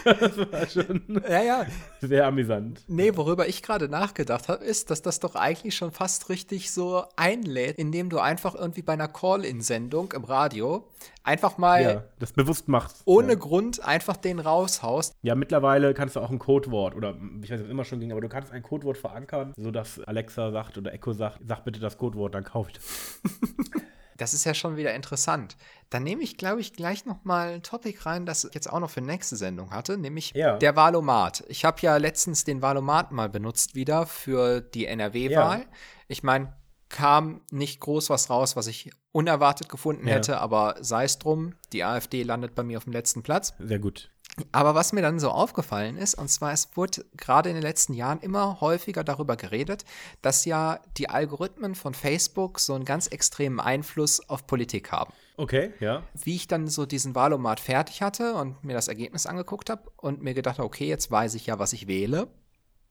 [0.05, 1.67] das war schon Ja, ja.
[2.01, 2.83] sehr amüsant.
[2.89, 7.05] Nee, worüber ich gerade nachgedacht habe, ist, dass das doch eigentlich schon fast richtig so
[7.17, 10.89] einlädt, indem du einfach irgendwie bei einer Call-In-Sendung im Radio
[11.23, 13.03] einfach mal Ja, das bewusst machst.
[13.05, 13.39] ohne ja.
[13.39, 15.15] Grund einfach den raushaust.
[15.23, 18.01] Ja, mittlerweile kannst du auch ein Codewort oder ich weiß nicht, ob es immer schon
[18.01, 21.81] ging, aber du kannst ein Codewort verankern, sodass Alexa sagt oder Echo sagt, sag bitte
[21.81, 23.21] das Codewort, dann kauf ich das.
[24.17, 25.57] Das ist ja schon wieder interessant.
[25.91, 28.81] Dann nehme ich, glaube ich, gleich noch mal ein Topic rein, das ich jetzt auch
[28.81, 30.57] noch für nächste Sendung hatte, nämlich Ja.
[30.57, 31.45] der Valomat.
[31.49, 35.61] Ich habe ja letztens den Valomat mal benutzt wieder für die NRW-Wahl.
[35.61, 35.67] Ja.
[36.09, 36.55] Ich meine,
[36.89, 40.15] kam nicht groß was raus, was ich unerwartet gefunden Ja.
[40.15, 43.55] hätte, aber sei es drum, die AfD landet bei mir auf dem letzten Platz.
[43.59, 44.11] Sehr gut.
[44.53, 47.95] Aber was mir dann so aufgefallen ist, und zwar es wurde gerade in den letzten
[47.95, 49.85] Jahren immer häufiger darüber geredet,
[50.21, 55.13] dass ja die Algorithmen von Facebook so einen ganz extremen Einfluss auf Politik haben.
[55.39, 56.03] Okay, ja.
[56.15, 60.23] Wie ich dann so diesen Wahlomat fertig hatte und mir das Ergebnis angeguckt habe und
[60.23, 62.29] mir gedacht habe, okay, jetzt weiß ich ja, was ich wähle.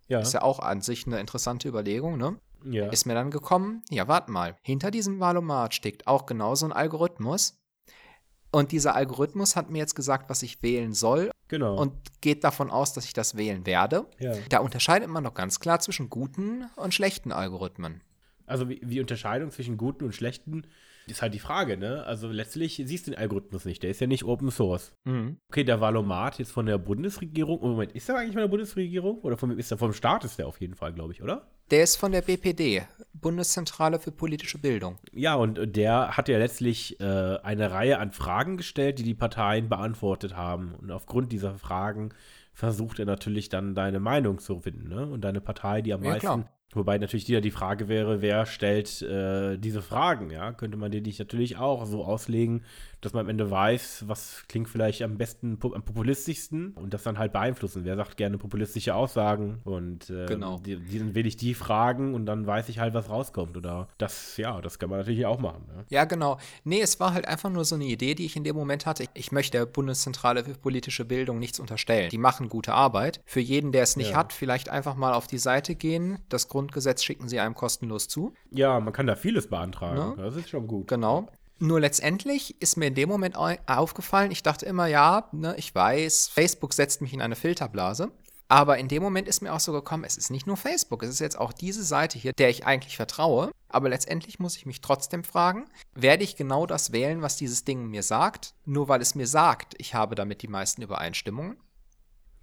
[0.08, 0.19] Ja.
[0.19, 2.39] Ist ja auch an sich eine interessante Überlegung, ne?
[2.65, 2.88] ja.
[2.89, 7.58] Ist mir dann gekommen, ja, warte mal, hinter diesem Wahlomat steckt auch genauso ein Algorithmus.
[8.56, 11.76] Und dieser Algorithmus hat mir jetzt gesagt, was ich wählen soll genau.
[11.76, 11.91] und
[12.22, 14.06] geht davon aus, dass ich das wählen werde.
[14.18, 14.34] ja.
[14.48, 18.00] Da unterscheidet man doch ganz klar zwischen guten und schlechten Algorithmen.
[18.46, 20.68] Also wie, die Unterscheidung zwischen guten und schlechten
[21.08, 22.04] ist halt die Frage, ne?
[22.06, 24.94] Also letztlich siehst du den Algorithmus nicht, der ist ja nicht Open Source.
[25.50, 27.60] Okay, der Valomat jetzt von der Bundesregierung.
[27.62, 29.20] Oh, Moment, ist der eigentlich von der Bundesregierung?
[29.20, 31.48] Oder vom, ist der vom Staat ist der auf jeden Fall, glaube ich, oder?
[31.72, 34.98] Der ist von der BPD, Bundeszentrale für politische Bildung.
[35.12, 37.04] Ja, und der hat ja letztlich äh,
[37.41, 40.76] eine Reihe an Fragen gestellt, die die Parteien beantwortet haben.
[40.76, 42.10] Und aufgrund dieser Fragen
[42.54, 45.08] versucht er natürlich dann deine Meinung zu finden, ne?
[45.08, 46.22] Und deine Partei, die am Ja, meisten.
[46.28, 46.50] klar.
[46.76, 50.52] Wobei natürlich wieder die Frage wäre, wer stellt äh, diese Fragen, ja?
[50.52, 52.64] Könnte man die nicht natürlich auch so auslegen,
[53.06, 57.18] dass man am Ende weiß, was klingt vielleicht am besten, am populistischsten und das dann
[57.18, 57.86] halt beeinflussen.
[57.86, 60.60] Wer sagt gerne populistische Aussagen und äh, Genau.
[60.60, 63.56] die, die, dann wähle ich die Fragen und dann weiß ich halt, was rauskommt.
[63.58, 65.65] Oder das, ja, das kann man natürlich auch machen.
[65.67, 65.86] Ne?
[65.90, 66.38] Ja, genau.
[66.63, 69.06] Nee, es war halt einfach nur so eine Idee, die ich in dem Moment hatte.
[69.13, 72.10] Ich möchte der Bundeszentrale für politische Bildung nichts unterstellen.
[72.10, 73.21] Die machen gute Arbeit.
[73.25, 74.17] Für jeden, der es nicht Ja.
[74.17, 76.19] hat, vielleicht einfach mal auf die Seite gehen.
[76.29, 78.34] Das Grundgesetz schicken sie einem kostenlos zu.
[78.52, 80.15] Ja, man kann da vieles beantragen.
[80.17, 80.23] Ne?
[80.23, 80.88] Das ist schon gut.
[80.88, 81.27] Genau.
[81.60, 85.73] Nur letztendlich ist mir in dem Moment au- aufgefallen, ich dachte immer, ja, ne, ich
[85.73, 88.12] weiß, Facebook setzt mich in eine Filterblase.
[88.47, 91.10] Aber in dem Moment ist mir auch so gekommen, es ist nicht nur Facebook, es
[91.10, 93.51] ist jetzt auch diese Seite hier, der ich eigentlich vertraue.
[93.69, 97.87] Aber letztendlich muss ich mich trotzdem fragen, werde ich genau das wählen, was dieses Ding
[97.87, 101.58] mir sagt, nur weil es mir sagt, ich habe damit die meisten Übereinstimmungen?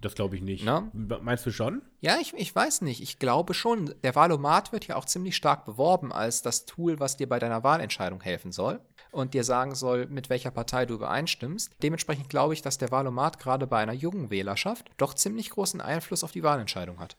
[0.03, 0.65] Das glaube ich nicht.
[0.65, 0.91] Na?
[0.91, 1.81] Meinst du schon?
[2.01, 3.01] Ja, ich, ich weiß nicht.
[3.01, 3.95] Ich glaube schon.
[4.03, 7.63] Der Valomat wird ja auch ziemlich stark beworben als das Tool, was dir bei deiner
[7.63, 8.81] Wahlentscheidung helfen soll
[9.13, 11.71] und dir sagen soll, mit welcher Partei du übereinstimmst.
[11.81, 16.25] Dementsprechend glaube ich, dass der Valomat gerade bei einer jungen Wählerschaft doch ziemlich großen Einfluss
[16.25, 17.15] auf die Wahlentscheidung hat.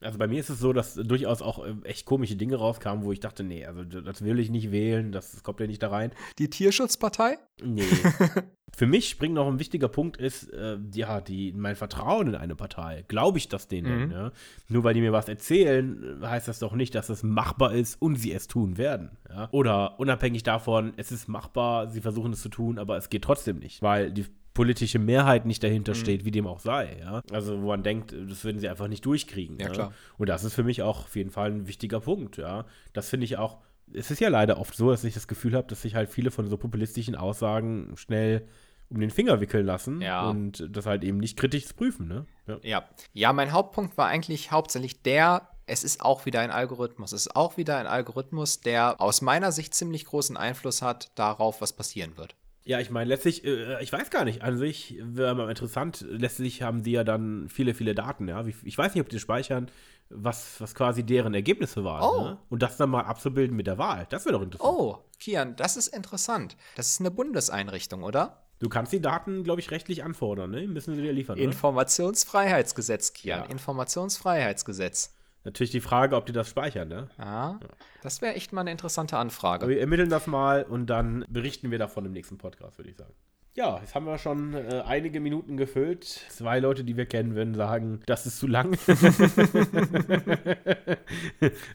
[0.00, 3.12] Also bei mir ist es so, dass durchaus auch äh, echt komische Dinge rauskamen, wo
[3.12, 6.12] ich dachte, nee, also das will ich nicht wählen, das, kommt ja nicht da rein.
[6.38, 7.38] Die Tierschutzpartei?
[7.62, 7.82] Nee.
[8.76, 12.54] Für mich springt noch ein wichtiger Punkt ist, äh, ja, die, mein Vertrauen in eine
[12.54, 13.06] Partei.
[13.08, 14.06] Glaube ich das denen?
[14.06, 14.12] Mhm.
[14.12, 14.32] Ja?
[14.68, 18.00] Nur weil die mir was erzählen, äh, heißt das doch nicht, dass es machbar ist
[18.02, 19.16] und sie es tun werden.
[19.30, 19.48] Ja?
[19.50, 23.60] Oder unabhängig davon, es ist machbar, sie versuchen es zu tun, aber es geht trotzdem
[23.60, 24.26] nicht, weil die
[24.56, 25.96] politische Mehrheit nicht dahinter Mhm.
[25.96, 26.96] steht, wie dem auch sei.
[27.00, 27.22] Ja?
[27.30, 29.58] Also wo man denkt, das würden sie einfach nicht durchkriegen.
[29.60, 29.92] Ja, klar.
[30.18, 32.36] Und das ist für mich auch auf jeden Fall ein wichtiger Punkt.
[32.38, 32.64] Ja?
[32.92, 33.58] Das finde ich auch
[33.92, 36.32] es ist ja leider oft so, dass ich das Gefühl habe, dass sich halt viele
[36.32, 38.48] von so populistischen Aussagen schnell
[38.88, 40.28] um den Finger wickeln lassen Ja.
[40.28, 42.26] und das halt eben nicht kritisch prüfen, ne?
[42.48, 42.58] Ja.
[42.62, 42.84] Ja.
[43.12, 47.12] Ja, mein Hauptpunkt war eigentlich hauptsächlich der, es ist auch wieder ein Algorithmus.
[47.12, 51.60] Es ist auch wieder ein Algorithmus, der aus meiner Sicht ziemlich großen Einfluss hat darauf,
[51.60, 52.34] was passieren wird.
[52.66, 56.62] Ja, ich meine, letztlich, äh, ich weiß gar nicht, an sich wäre mal interessant, letztlich
[56.62, 58.44] haben die ja dann viele, viele Daten, ja.
[58.44, 59.70] Ich weiß nicht, ob die speichern,
[60.10, 62.02] was, was quasi deren Ergebnisse waren.
[62.02, 62.20] Oh.
[62.22, 62.38] Ne?
[62.50, 64.08] Und das dann mal abzubilden mit der Wahl.
[64.10, 64.68] Das wäre doch interessant.
[64.68, 66.56] Oh, Kian, das ist interessant.
[66.74, 68.42] Das ist eine Bundeseinrichtung, oder?
[68.58, 70.66] Du kannst die Daten, glaube ich, rechtlich anfordern, ne?
[70.66, 71.38] Müssen sie dir liefern?
[71.38, 73.44] Informationsfreiheitsgesetz, Kian.
[73.44, 73.46] Ja.
[73.46, 75.15] Informationsfreiheitsgesetz.
[75.46, 77.08] Natürlich die Frage, ob die das speichern, ne?
[77.18, 77.60] Ja,
[78.02, 79.68] das wäre echt mal eine interessante Aber Anfrage.
[79.68, 83.14] wir ermitteln das mal und dann berichten wir davon im nächsten Podcast, würde ich sagen.
[83.54, 86.04] Ja, jetzt haben wir schon äh, einige Minuten gefüllt.
[86.04, 88.72] Zwei Leute, die wir kennen, würden sagen, das ist zu lang.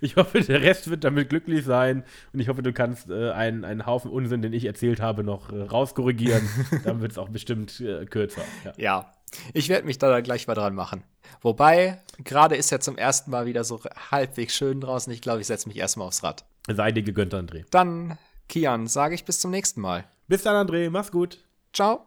[0.02, 2.04] ich hoffe, der Rest wird damit glücklich sein.
[2.34, 5.52] Und ich hoffe, du kannst äh, einen, einen Haufen Unsinn, den ich erzählt habe, noch
[5.52, 6.48] äh, rauskorrigieren.
[6.84, 8.44] dann wird es auch bestimmt äh, kürzer.
[8.64, 8.74] Ja.
[8.78, 9.12] Ja,
[9.54, 11.04] ich werde mich da dann gleich mal dran machen.
[11.42, 15.12] Wobei, gerade ist ja zum ersten Mal wieder so halbwegs schön draußen.
[15.12, 16.46] Ich glaube, ich setze mich erstmal aufs Rad.
[16.68, 17.66] Sei dir gegönnt, André.
[17.72, 18.18] Dann,
[18.48, 20.06] Kian, sage ich bis zum nächsten Mal.
[20.28, 20.90] Bis dann, André.
[20.90, 21.40] Mach's gut.
[21.74, 22.06] Ciao.